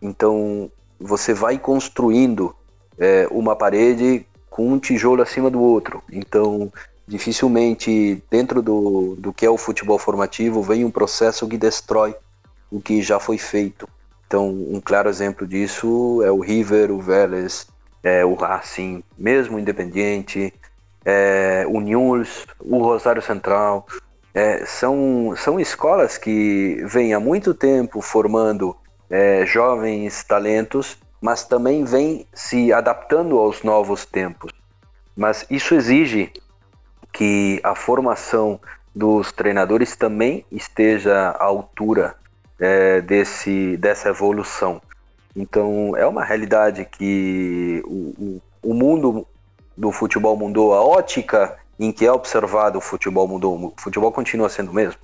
Então, 0.00 0.70
você 0.98 1.32
vai 1.32 1.58
construindo 1.58 2.54
é, 2.98 3.26
uma 3.30 3.56
parede 3.56 4.26
com 4.48 4.68
um 4.68 4.78
tijolo 4.78 5.22
acima 5.22 5.50
do 5.50 5.60
outro. 5.60 6.02
Então, 6.10 6.72
dificilmente 7.06 8.22
dentro 8.30 8.62
do, 8.62 9.16
do 9.16 9.32
que 9.32 9.46
é 9.46 9.50
o 9.50 9.58
futebol 9.58 9.98
formativo 9.98 10.62
vem 10.62 10.84
um 10.84 10.90
processo 10.90 11.48
que 11.48 11.58
destrói 11.58 12.14
o 12.70 12.80
que 12.80 13.02
já 13.02 13.18
foi 13.18 13.38
feito. 13.38 13.88
Então, 14.26 14.48
um 14.48 14.80
claro 14.80 15.08
exemplo 15.08 15.46
disso 15.46 16.22
é 16.24 16.30
o 16.30 16.40
River, 16.40 16.90
o 16.90 16.98
Vélez, 16.98 17.66
é, 18.02 18.24
o 18.24 18.34
Racing, 18.34 19.02
mesmo 19.16 19.56
o 19.56 19.60
Independiente, 19.60 20.52
é, 21.04 21.64
o 21.68 21.80
Newell's, 21.80 22.46
o 22.60 22.78
Rosário 22.78 23.22
Central. 23.22 23.86
É, 24.34 24.64
são, 24.64 25.34
são 25.36 25.60
escolas 25.60 26.16
que 26.16 26.82
vêm 26.86 27.12
há 27.12 27.20
muito 27.20 27.52
tempo 27.52 28.00
formando 28.00 28.74
é, 29.10 29.44
jovens 29.44 30.24
talentos, 30.24 30.96
mas 31.20 31.44
também 31.44 31.84
vêm 31.84 32.26
se 32.32 32.72
adaptando 32.72 33.38
aos 33.38 33.62
novos 33.62 34.06
tempos. 34.06 34.50
Mas 35.14 35.44
isso 35.50 35.74
exige 35.74 36.32
que 37.12 37.60
a 37.62 37.74
formação 37.74 38.58
dos 38.94 39.32
treinadores 39.32 39.94
também 39.94 40.44
esteja 40.50 41.30
à 41.30 41.44
altura 41.44 42.16
é, 42.58 43.00
desse, 43.00 43.76
dessa 43.76 44.08
evolução. 44.08 44.80
Então 45.34 45.96
é 45.96 46.06
uma 46.06 46.24
realidade 46.24 46.84
que 46.84 47.82
o, 47.86 48.40
o, 48.62 48.70
o, 48.70 48.74
mundo 48.74 49.26
do 49.76 49.90
futebol 49.90 50.36
mudou, 50.36 50.74
a 50.74 50.82
ótica 50.82 51.56
em 51.78 51.90
que 51.90 52.04
é 52.04 52.12
observado 52.12 52.78
o 52.78 52.82
futebol 52.82 53.26
mudou, 53.26 53.56
o 53.56 53.74
futebol 53.76 54.12
continua 54.12 54.48
sendo 54.48 54.70
o 54.70 54.74
mesmo, 54.74 55.00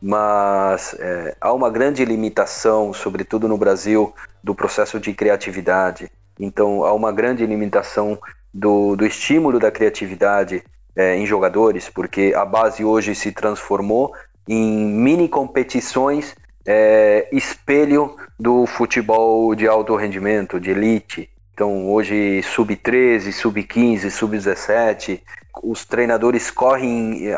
mas 0.00 0.94
é, 0.98 1.34
há 1.40 1.52
uma 1.52 1.70
grande 1.70 2.04
limitação, 2.04 2.92
sobretudo 2.92 3.48
no 3.48 3.56
Brasil, 3.56 4.14
do 4.42 4.54
processo 4.54 5.00
de 5.00 5.14
criatividade. 5.14 6.10
Então 6.38 6.84
há 6.84 6.92
uma 6.92 7.10
grande 7.10 7.46
limitação 7.46 8.18
do, 8.52 8.94
do 8.94 9.06
estímulo 9.06 9.58
da 9.58 9.70
criatividade 9.70 10.62
é, 10.94 11.16
em 11.16 11.24
jogadores, 11.24 11.88
porque 11.88 12.34
a 12.36 12.44
base 12.44 12.84
hoje 12.84 13.14
se 13.14 13.32
transformou 13.32 14.12
em 14.46 14.84
mini 14.84 15.28
competições 15.28 16.34
é, 16.66 17.28
espelho 17.32 18.16
do 18.38 18.66
futebol 18.66 19.54
de 19.54 19.66
alto 19.66 19.94
rendimento, 19.96 20.60
de 20.60 20.70
elite. 20.70 21.28
Então, 21.54 21.90
hoje, 21.90 22.42
sub-13, 22.42 23.32
sub-15, 23.32 24.10
sub-17, 24.10 25.20
os 25.62 25.84
treinadores 25.84 26.50
correm, 26.50 27.28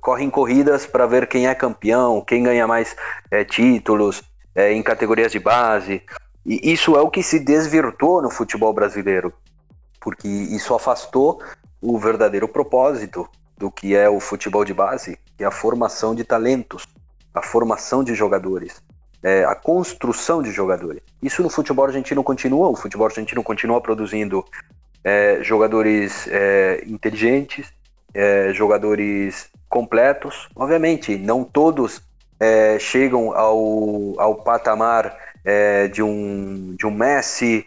correm 0.00 0.28
corridas 0.28 0.86
para 0.86 1.06
ver 1.06 1.26
quem 1.26 1.46
é 1.46 1.54
campeão, 1.54 2.20
quem 2.20 2.42
ganha 2.42 2.66
mais 2.66 2.94
é, 3.30 3.42
títulos 3.42 4.22
é, 4.54 4.72
em 4.72 4.82
categorias 4.82 5.32
de 5.32 5.38
base. 5.38 6.02
E 6.44 6.72
isso 6.72 6.94
é 6.94 7.00
o 7.00 7.10
que 7.10 7.22
se 7.22 7.40
desvirtuou 7.40 8.20
no 8.20 8.30
futebol 8.30 8.72
brasileiro, 8.72 9.32
porque 9.98 10.28
isso 10.28 10.74
afastou 10.74 11.42
o 11.80 11.98
verdadeiro 11.98 12.46
propósito 12.46 13.28
do 13.56 13.70
que 13.70 13.96
é 13.96 14.08
o 14.08 14.20
futebol 14.20 14.64
de 14.64 14.74
base, 14.74 15.18
que 15.36 15.44
é 15.44 15.46
a 15.46 15.50
formação 15.50 16.14
de 16.14 16.22
talentos, 16.22 16.86
a 17.34 17.42
formação 17.42 18.04
de 18.04 18.14
jogadores, 18.14 18.82
é, 19.22 19.44
a 19.44 19.54
construção 19.54 20.42
de 20.42 20.52
jogadores. 20.52 21.02
Isso 21.22 21.42
no 21.42 21.50
futebol 21.50 21.84
argentino 21.84 22.22
continua, 22.22 22.68
o 22.68 22.76
futebol 22.76 23.06
argentino 23.06 23.42
continua 23.42 23.80
produzindo 23.80 24.44
é, 25.02 25.38
jogadores 25.42 26.28
é, 26.28 26.82
inteligentes, 26.86 27.72
é, 28.14 28.52
jogadores 28.52 29.48
completos. 29.68 30.48
Obviamente, 30.54 31.16
não 31.16 31.42
todos 31.42 32.00
é, 32.38 32.78
chegam 32.78 33.32
ao, 33.36 34.14
ao 34.18 34.36
patamar 34.36 35.16
é, 35.44 35.88
de, 35.88 36.02
um, 36.02 36.74
de 36.78 36.86
um 36.86 36.90
Messi, 36.90 37.66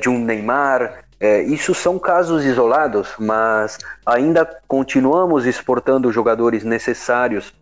de 0.00 0.08
um 0.08 0.18
Neymar, 0.18 1.04
é, 1.20 1.42
isso 1.42 1.74
são 1.74 1.98
casos 1.98 2.46
isolados, 2.46 3.10
mas 3.18 3.76
ainda 4.06 4.46
continuamos 4.66 5.44
exportando 5.44 6.10
jogadores 6.10 6.64
necessários 6.64 7.52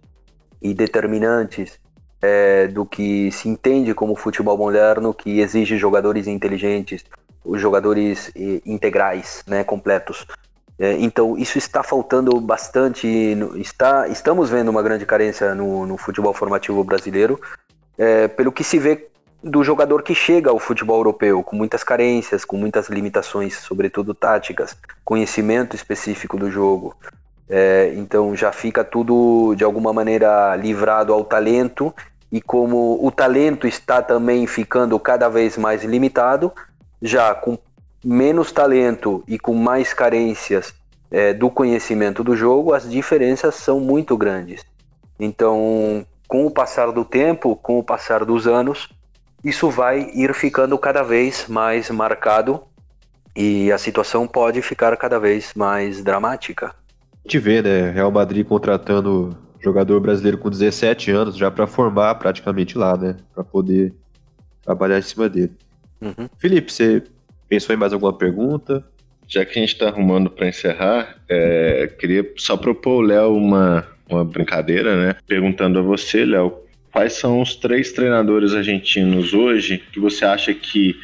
e 0.61 0.75
determinantes 0.75 1.79
é, 2.21 2.66
do 2.66 2.85
que 2.85 3.31
se 3.33 3.49
entende 3.49 3.94
como 3.94 4.16
futebol 4.16 4.57
moderno, 4.57 5.14
que 5.14 5.40
exige 5.40 5.77
jogadores 5.77 6.27
inteligentes, 6.27 7.05
os 7.44 7.61
jogadores 7.61 8.31
integrais, 8.66 9.42
né, 9.47 9.64
completos. 9.64 10.27
É, 10.79 10.92
então 10.92 11.37
isso 11.37 11.59
está 11.59 11.83
faltando 11.83 12.40
bastante, 12.40 13.09
está, 13.57 14.07
estamos 14.09 14.51
vendo 14.51 14.68
uma 14.68 14.83
grande 14.83 15.05
carência 15.05 15.55
no, 15.55 15.87
no 15.87 15.97
futebol 15.97 16.33
formativo 16.33 16.85
brasileiro, 16.85 17.40
é, 17.97 18.28
pelo 18.28 18.53
que 18.53 18.62
se 18.62 18.78
vê 18.78 19.09
do 19.43 19.62
jogador 19.62 20.03
que 20.03 20.14
chega 20.14 20.51
ao 20.51 20.59
futebol 20.59 20.99
europeu, 20.99 21.43
com 21.43 21.57
muitas 21.57 21.82
carências, 21.82 22.45
com 22.45 22.57
muitas 22.57 22.89
limitações, 22.89 23.57
sobretudo 23.57 24.14
táticas, 24.14 24.76
conhecimento 25.05 25.74
específico 25.74 26.37
do 26.37 26.51
jogo. 26.51 26.97
É, 27.51 27.92
então 27.96 28.36
já 28.36 28.53
fica 28.53 28.84
tudo 28.84 29.55
de 29.55 29.64
alguma 29.64 29.92
maneira 29.92 30.55
livrado 30.57 31.12
ao 31.12 31.24
talento, 31.24 31.94
e 32.30 32.40
como 32.40 32.99
o 33.05 33.11
talento 33.11 33.66
está 33.66 34.03
também 34.03 34.46
ficando 34.46 34.99
cada 35.01 35.28
vez 35.28 35.57
mais 35.57 35.82
limitado, 35.82 36.53
já 37.01 37.34
com 37.34 37.59
menos 38.05 38.53
talento 38.53 39.24
e 39.26 39.38
com 39.38 39.55
mais 39.55 39.94
carências 39.94 40.74
é, 41.11 41.32
do 41.32 41.51
conhecimento 41.51 42.22
do 42.22 42.36
jogo, 42.36 42.74
as 42.74 42.88
diferenças 42.88 43.55
são 43.55 43.80
muito 43.80 44.16
grandes. 44.16 44.64
Então, 45.18 46.07
com 46.28 46.46
o 46.46 46.51
passar 46.51 46.92
do 46.92 47.05
tempo, 47.05 47.57
com 47.57 47.78
o 47.78 47.82
passar 47.82 48.24
dos 48.24 48.46
anos, 48.46 48.88
isso 49.42 49.70
vai 49.70 50.11
ir 50.14 50.34
ficando 50.34 50.76
cada 50.78 51.03
vez 51.03 51.46
mais 51.49 51.90
marcado 51.90 52.62
e 53.34 53.72
a 53.72 53.78
situação 53.78 54.26
pode 54.26 54.61
ficar 54.61 54.96
cada 54.96 55.18
vez 55.18 55.55
mais 55.55 56.03
dramática. 56.03 56.74
A 57.29 57.31
gente 57.31 57.41
vê, 57.41 57.61
né, 57.61 57.91
Real 57.91 58.11
Madrid 58.11 58.47
contratando 58.47 59.37
jogador 59.61 60.01
brasileiro 60.01 60.39
com 60.39 60.49
17 60.49 61.11
anos 61.11 61.37
já 61.37 61.51
para 61.51 61.66
formar 61.66 62.14
praticamente 62.14 62.79
lá, 62.79 62.97
né, 62.97 63.16
para 63.35 63.45
poder 63.45 63.93
trabalhar 64.62 64.99
em 64.99 65.03
cima 65.03 65.29
dele. 65.29 65.53
Uhum. 66.01 66.26
Felipe, 66.39 66.72
você 66.72 67.03
pensou 67.47 67.74
em 67.74 67.79
mais 67.79 67.93
alguma 67.93 68.14
pergunta? 68.14 68.83
Já 69.26 69.45
que 69.45 69.59
a 69.59 69.61
gente 69.61 69.74
está 69.74 69.89
arrumando 69.89 70.31
para 70.31 70.49
encerrar, 70.49 71.18
é, 71.29 71.93
queria 71.99 72.33
só 72.35 72.57
propor 72.57 73.05
o 73.05 73.07
Léo 73.07 73.35
uma, 73.35 73.87
uma 74.09 74.24
brincadeira, 74.24 74.97
né? 74.97 75.16
Perguntando 75.26 75.81
a 75.81 75.83
você, 75.83 76.24
Léo, 76.24 76.61
quais 76.91 77.12
são 77.12 77.43
os 77.43 77.55
três 77.57 77.93
treinadores 77.93 78.55
argentinos 78.55 79.35
hoje 79.35 79.83
que 79.93 80.01
você 80.01 80.24
acha 80.24 80.55
que, 80.55 80.97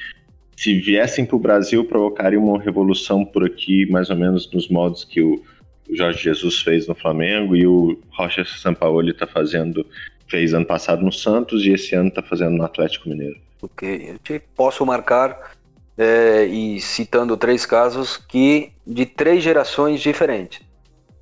se 0.56 0.80
viessem 0.80 1.26
para 1.26 1.36
o 1.36 1.38
Brasil, 1.38 1.84
provocariam 1.84 2.42
uma 2.42 2.62
revolução 2.62 3.26
por 3.26 3.44
aqui, 3.44 3.84
mais 3.90 4.08
ou 4.08 4.16
menos 4.16 4.50
nos 4.50 4.70
modos 4.70 5.04
que 5.04 5.20
o 5.20 5.42
Jorge 5.90 6.22
Jesus 6.22 6.60
fez 6.60 6.86
no 6.86 6.94
Flamengo 6.94 7.54
e 7.54 7.66
o 7.66 7.98
Rocha 8.10 8.44
Sampaoli 8.44 9.10
está 9.10 9.26
fazendo, 9.26 9.86
fez 10.28 10.54
ano 10.54 10.66
passado 10.66 11.04
no 11.04 11.12
Santos 11.12 11.64
e 11.64 11.70
esse 11.70 11.94
ano 11.94 12.08
está 12.08 12.22
fazendo 12.22 12.56
no 12.56 12.64
Atlético 12.64 13.08
Mineiro? 13.08 13.38
Ok, 13.62 14.16
eu 14.28 14.40
posso 14.54 14.84
marcar 14.84 15.52
é, 15.96 16.44
e 16.44 16.80
citando 16.80 17.36
três 17.36 17.64
casos 17.64 18.16
que 18.16 18.72
de 18.86 19.06
três 19.06 19.42
gerações 19.42 20.00
diferentes. 20.00 20.60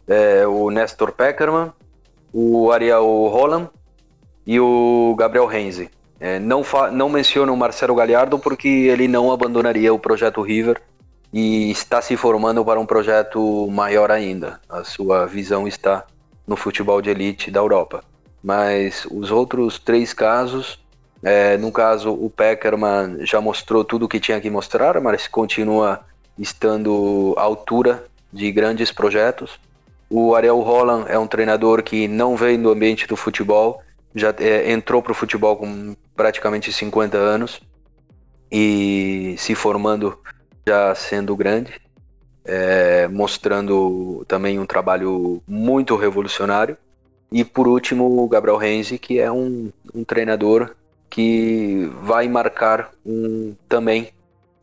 É, 0.06 0.46
o 0.46 0.70
Nestor 0.70 1.12
Peckerman, 1.12 1.72
o 2.32 2.72
Ariel 2.72 3.04
Holland 3.04 3.68
e 4.46 4.58
o 4.58 5.14
Gabriel 5.16 5.46
Renzi. 5.46 5.90
É, 6.18 6.38
não, 6.38 6.62
não 6.92 7.08
menciono 7.08 7.52
o 7.52 7.56
Marcelo 7.56 7.94
Galhardo 7.94 8.38
porque 8.38 8.68
ele 8.68 9.08
não 9.08 9.32
abandonaria 9.32 9.92
o 9.92 9.98
projeto 9.98 10.40
River 10.40 10.80
e 11.32 11.70
está 11.70 12.02
se 12.02 12.16
formando 12.16 12.64
para 12.64 12.78
um 12.78 12.86
projeto 12.86 13.68
maior 13.70 14.10
ainda. 14.10 14.60
A 14.68 14.84
sua 14.84 15.26
visão 15.26 15.66
está 15.66 16.04
no 16.46 16.56
futebol 16.56 17.00
de 17.00 17.10
elite 17.10 17.50
da 17.50 17.60
Europa. 17.60 18.04
Mas 18.42 19.06
os 19.10 19.30
outros 19.30 19.78
três 19.78 20.12
casos 20.12 20.82
é, 21.22 21.56
no 21.56 21.70
caso, 21.70 22.12
o 22.12 22.28
Peckerman 22.28 23.24
já 23.24 23.40
mostrou 23.40 23.84
tudo 23.84 24.06
o 24.06 24.08
que 24.08 24.18
tinha 24.18 24.40
que 24.40 24.50
mostrar, 24.50 25.00
mas 25.00 25.28
continua 25.28 26.00
estando 26.36 27.34
à 27.38 27.42
altura 27.42 28.04
de 28.32 28.50
grandes 28.50 28.90
projetos. 28.90 29.60
O 30.10 30.34
Ariel 30.34 30.58
Holland 30.58 31.06
é 31.08 31.16
um 31.16 31.28
treinador 31.28 31.82
que 31.82 32.08
não 32.08 32.36
vem 32.36 32.60
do 32.60 32.70
ambiente 32.70 33.06
do 33.06 33.16
futebol, 33.16 33.80
já 34.14 34.34
é, 34.38 34.72
entrou 34.72 35.00
para 35.00 35.12
o 35.12 35.14
futebol 35.14 35.56
com 35.56 35.94
praticamente 36.16 36.72
50 36.72 37.16
anos 37.16 37.60
e 38.50 39.36
se 39.38 39.54
formando 39.54 40.18
já 40.66 40.94
sendo 40.94 41.36
grande, 41.36 41.80
é, 42.44 43.08
mostrando 43.08 44.24
também 44.26 44.58
um 44.58 44.66
trabalho 44.66 45.42
muito 45.46 45.96
revolucionário. 45.96 46.76
E 47.30 47.44
por 47.44 47.66
último, 47.66 48.22
o 48.22 48.28
Gabriel 48.28 48.56
Renzi, 48.56 48.98
que 48.98 49.18
é 49.18 49.30
um, 49.30 49.72
um 49.94 50.04
treinador 50.04 50.74
que 51.08 51.90
vai 52.02 52.28
marcar 52.28 52.90
um, 53.04 53.54
também 53.68 54.12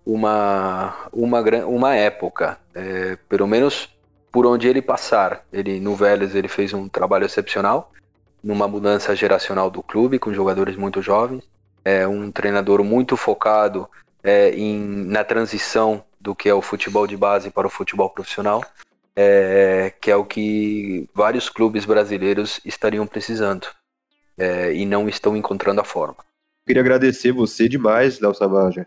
uma, 0.06 0.96
uma, 1.12 1.42
uma 1.66 1.96
época, 1.96 2.58
é, 2.74 3.18
pelo 3.28 3.48
menos 3.48 3.90
por 4.32 4.46
onde 4.46 4.68
ele 4.68 4.82
passar. 4.82 5.46
Ele 5.52 5.80
no 5.80 5.96
Vélez 5.96 6.36
ele 6.36 6.48
fez 6.48 6.74
um 6.74 6.88
trabalho 6.88 7.26
excepcional, 7.26 7.92
numa 8.44 8.68
mudança 8.68 9.16
geracional 9.16 9.70
do 9.70 9.84
clube 9.84 10.20
com 10.20 10.34
jogadores 10.34 10.76
muito 10.76 11.02
jovens, 11.02 11.44
é 11.84 12.08
um 12.08 12.32
treinador 12.32 12.84
muito 12.84 13.18
focado 13.18 13.90
é, 14.24 14.52
em, 14.52 14.80
na 15.06 15.24
transição 15.24 16.04
do 16.20 16.36
que 16.36 16.50
é 16.50 16.54
o 16.54 16.62
futebol 16.62 17.08
de 17.08 17.16
base 17.16 17.50
para 17.50 17.68
o 17.68 17.70
futebol 17.70 18.10
profissional, 18.10 18.64
é, 19.16 19.94
que 20.02 20.12
é 20.12 20.16
o 20.16 20.26
que 20.26 21.10
vários 21.14 21.50
clubes 21.50 21.86
brasileiros 21.86 22.60
estariam 22.66 23.08
precisando 23.08 23.68
é, 24.38 24.74
e 24.74 24.86
não 24.86 25.08
estão 25.08 25.36
encontrando 25.36 25.82
a 25.82 25.84
forma. 25.84 26.18
Queria 26.66 26.82
agradecer 26.82 27.32
você 27.32 27.68
demais, 27.68 28.20
Léo 28.20 28.34
Savaja, 28.34 28.86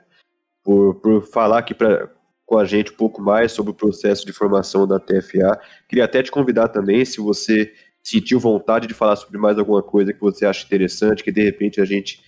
por, 0.62 0.94
por 0.96 1.22
falar 1.26 1.58
aqui 1.58 1.74
pra, 1.74 2.08
com 2.46 2.58
a 2.58 2.64
gente 2.64 2.92
um 2.92 2.96
pouco 2.96 3.20
mais 3.20 3.52
sobre 3.52 3.72
o 3.72 3.74
processo 3.74 4.24
de 4.24 4.32
formação 4.32 4.86
da 4.86 5.00
TFA. 5.00 5.58
Queria 5.88 6.04
até 6.04 6.22
te 6.22 6.30
convidar 6.30 6.68
também, 6.68 7.04
se 7.04 7.20
você 7.20 7.72
sentiu 8.02 8.38
vontade 8.38 8.86
de 8.86 8.94
falar 8.94 9.16
sobre 9.16 9.38
mais 9.38 9.58
alguma 9.58 9.82
coisa 9.82 10.12
que 10.12 10.20
você 10.20 10.44
acha 10.44 10.64
interessante, 10.64 11.22
que 11.22 11.32
de 11.32 11.42
repente 11.42 11.80
a 11.80 11.84
gente 11.84 12.22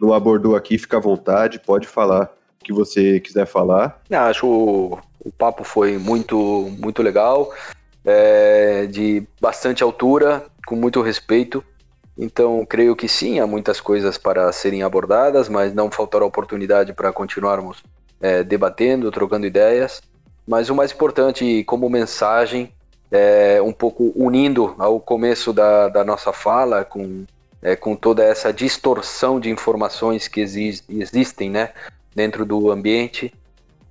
não 0.00 0.12
abordou 0.12 0.56
aqui, 0.56 0.78
fica 0.78 0.96
à 0.96 1.00
vontade, 1.00 1.60
pode 1.60 1.86
falar 1.86 2.32
que 2.62 2.72
você 2.72 3.20
quiser 3.20 3.46
falar. 3.46 4.00
Acho 4.10 4.46
o, 4.46 4.98
o 5.20 5.32
papo 5.32 5.64
foi 5.64 5.98
muito, 5.98 6.70
muito 6.78 7.02
legal, 7.02 7.52
é, 8.04 8.86
de 8.86 9.22
bastante 9.40 9.82
altura, 9.82 10.44
com 10.66 10.76
muito 10.76 11.02
respeito. 11.02 11.64
Então, 12.16 12.64
creio 12.66 12.94
que 12.94 13.08
sim, 13.08 13.40
há 13.40 13.46
muitas 13.46 13.80
coisas 13.80 14.18
para 14.18 14.52
serem 14.52 14.82
abordadas, 14.82 15.48
mas 15.48 15.72
não 15.72 15.90
faltará 15.90 16.24
oportunidade 16.24 16.92
para 16.92 17.12
continuarmos 17.12 17.82
é, 18.20 18.42
debatendo, 18.42 19.10
trocando 19.10 19.46
ideias. 19.46 20.02
Mas 20.46 20.68
o 20.68 20.74
mais 20.74 20.92
importante, 20.92 21.64
como 21.64 21.88
mensagem, 21.88 22.72
é 23.10 23.60
um 23.62 23.72
pouco 23.72 24.12
unindo 24.14 24.74
ao 24.78 25.00
começo 25.00 25.52
da, 25.52 25.88
da 25.88 26.04
nossa 26.04 26.32
fala, 26.32 26.84
com, 26.84 27.24
é, 27.62 27.74
com 27.74 27.96
toda 27.96 28.22
essa 28.22 28.52
distorção 28.52 29.40
de 29.40 29.50
informações 29.50 30.28
que 30.28 30.40
exi 30.40 30.82
existem 30.88 31.50
né, 31.50 31.70
dentro 32.14 32.44
do 32.44 32.70
ambiente, 32.70 33.32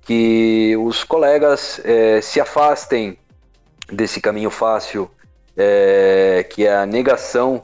que 0.02 0.76
os 0.76 1.04
colegas 1.04 1.80
é, 1.84 2.20
se 2.20 2.40
afastem 2.40 3.16
desse 3.90 4.20
caminho 4.20 4.50
fácil, 4.50 5.10
é, 5.56 6.46
que 6.48 6.66
é 6.66 6.74
a 6.74 6.86
negação 6.86 7.62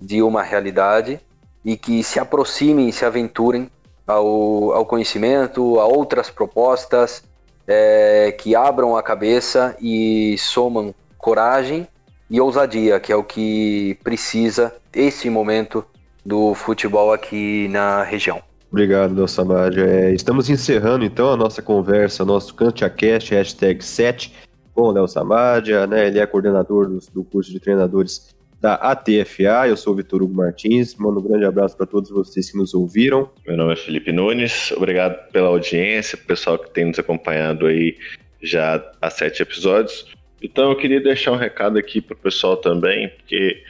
de 0.00 0.22
uma 0.22 0.42
realidade 0.42 1.20
e 1.64 1.76
que 1.76 2.02
se 2.02 2.18
aproximem, 2.18 2.92
se 2.92 3.04
aventurem 3.04 3.70
ao, 4.06 4.72
ao 4.72 4.86
conhecimento, 4.86 5.80
a 5.80 5.86
outras 5.86 6.30
propostas, 6.30 7.22
é, 7.66 8.32
que 8.38 8.54
abram 8.54 8.96
a 8.96 9.02
cabeça 9.02 9.76
e 9.80 10.36
somam 10.38 10.94
coragem 11.16 11.88
e 12.28 12.40
ousadia, 12.40 13.00
que 13.00 13.12
é 13.12 13.16
o 13.16 13.24
que 13.24 13.98
precisa 14.02 14.74
esse 14.92 15.30
momento 15.30 15.84
do 16.24 16.54
futebol 16.54 17.12
aqui 17.12 17.68
na 17.68 18.02
região. 18.02 18.42
Obrigado, 18.74 19.14
Del 19.14 19.28
Samad. 19.28 19.78
É, 19.78 20.12
estamos 20.12 20.50
encerrando 20.50 21.04
então 21.04 21.32
a 21.32 21.36
nossa 21.36 21.62
conversa, 21.62 22.24
nosso 22.24 22.52
CantiaCast, 22.56 23.32
hashtag 23.32 23.84
7, 23.84 24.32
com 24.74 24.82
o 24.82 24.90
Léo 24.90 25.06
Samadia, 25.06 25.86
né? 25.86 26.08
Ele 26.08 26.18
é 26.18 26.26
coordenador 26.26 26.88
do, 26.88 26.98
do 27.14 27.22
curso 27.22 27.52
de 27.52 27.60
treinadores 27.60 28.34
da 28.60 28.74
ATFA. 28.74 29.68
Eu 29.68 29.76
sou 29.76 29.92
o 29.92 29.96
Vitor 29.96 30.24
Hugo 30.24 30.34
Martins. 30.34 30.96
Mando 30.96 31.20
um 31.20 31.22
grande 31.22 31.44
abraço 31.44 31.76
para 31.76 31.86
todos 31.86 32.10
vocês 32.10 32.50
que 32.50 32.58
nos 32.58 32.74
ouviram. 32.74 33.30
Meu 33.46 33.56
nome 33.56 33.74
é 33.74 33.76
Felipe 33.76 34.10
Nunes. 34.10 34.72
Obrigado 34.72 35.30
pela 35.30 35.46
audiência, 35.46 36.18
pessoal 36.18 36.58
que 36.58 36.68
tem 36.70 36.86
nos 36.86 36.98
acompanhado 36.98 37.66
aí 37.66 37.96
já 38.42 38.84
há 39.00 39.08
sete 39.08 39.40
episódios. 39.40 40.04
Então 40.42 40.70
eu 40.70 40.76
queria 40.76 41.00
deixar 41.00 41.30
um 41.30 41.36
recado 41.36 41.78
aqui 41.78 42.00
para 42.00 42.14
o 42.14 42.18
pessoal 42.18 42.56
também, 42.56 43.08
porque 43.08 43.62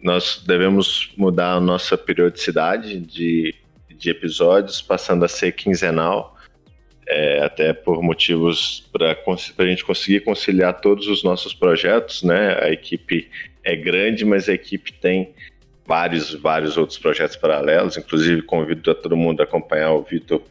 nós 0.00 0.40
devemos 0.46 1.12
mudar 1.16 1.54
a 1.54 1.60
nossa 1.60 1.98
periodicidade 1.98 3.00
de, 3.00 3.52
de 4.02 4.10
episódios, 4.10 4.82
passando 4.82 5.24
a 5.24 5.28
ser 5.28 5.52
quinzenal, 5.52 6.36
é, 7.06 7.42
até 7.42 7.72
por 7.72 8.02
motivos 8.02 8.88
para 8.92 9.16
a 9.58 9.66
gente 9.66 9.84
conseguir 9.84 10.20
conciliar 10.20 10.80
todos 10.80 11.06
os 11.06 11.22
nossos 11.22 11.54
projetos, 11.54 12.22
né? 12.22 12.58
A 12.60 12.70
equipe 12.70 13.30
é 13.64 13.76
grande, 13.76 14.24
mas 14.24 14.48
a 14.48 14.52
equipe 14.52 14.92
tem 14.92 15.32
vários, 15.86 16.34
vários 16.34 16.76
outros 16.76 16.98
projetos 16.98 17.36
paralelos. 17.36 17.96
Inclusive, 17.96 18.42
convido 18.42 18.90
a 18.90 18.94
todo 18.94 19.16
mundo 19.16 19.40
a 19.40 19.44
acompanhar 19.44 19.92
o 19.92 20.02
Vitor, 20.02 20.42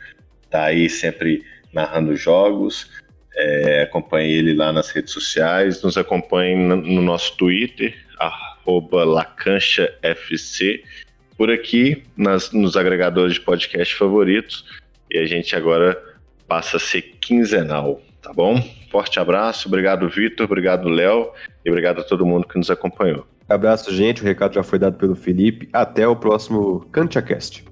tá 0.49 0.65
aí 0.65 0.89
sempre 0.89 1.43
narrando 1.73 2.15
jogos. 2.15 2.89
É, 3.35 3.83
acompanhe 3.83 4.31
ele 4.33 4.53
lá 4.53 4.73
nas 4.73 4.89
redes 4.91 5.11
sociais, 5.11 5.81
nos 5.81 5.97
acompanhe 5.97 6.55
no 6.55 7.01
nosso 7.01 7.35
Twitter, 7.37 7.95
LacanchaFC, 9.05 10.83
por 11.41 11.49
aqui 11.49 12.03
nas, 12.15 12.51
nos 12.51 12.77
agregadores 12.77 13.33
de 13.33 13.41
podcast 13.41 13.95
favoritos. 13.95 14.63
E 15.09 15.17
a 15.17 15.25
gente 15.25 15.55
agora 15.55 15.99
passa 16.47 16.77
a 16.77 16.79
ser 16.79 17.01
quinzenal, 17.19 17.99
tá 18.21 18.31
bom? 18.31 18.61
Forte 18.91 19.19
abraço, 19.19 19.67
obrigado 19.67 20.07
Vitor, 20.07 20.45
obrigado 20.45 20.87
Léo 20.87 21.31
e 21.65 21.69
obrigado 21.71 22.01
a 22.01 22.03
todo 22.03 22.27
mundo 22.27 22.47
que 22.47 22.59
nos 22.59 22.69
acompanhou. 22.69 23.25
Abraço, 23.49 23.91
gente. 23.91 24.21
O 24.21 24.23
recado 24.23 24.53
já 24.53 24.61
foi 24.61 24.77
dado 24.77 24.97
pelo 24.97 25.15
Felipe. 25.15 25.67
Até 25.73 26.07
o 26.07 26.15
próximo 26.15 26.81
CantiaCast. 26.91 27.70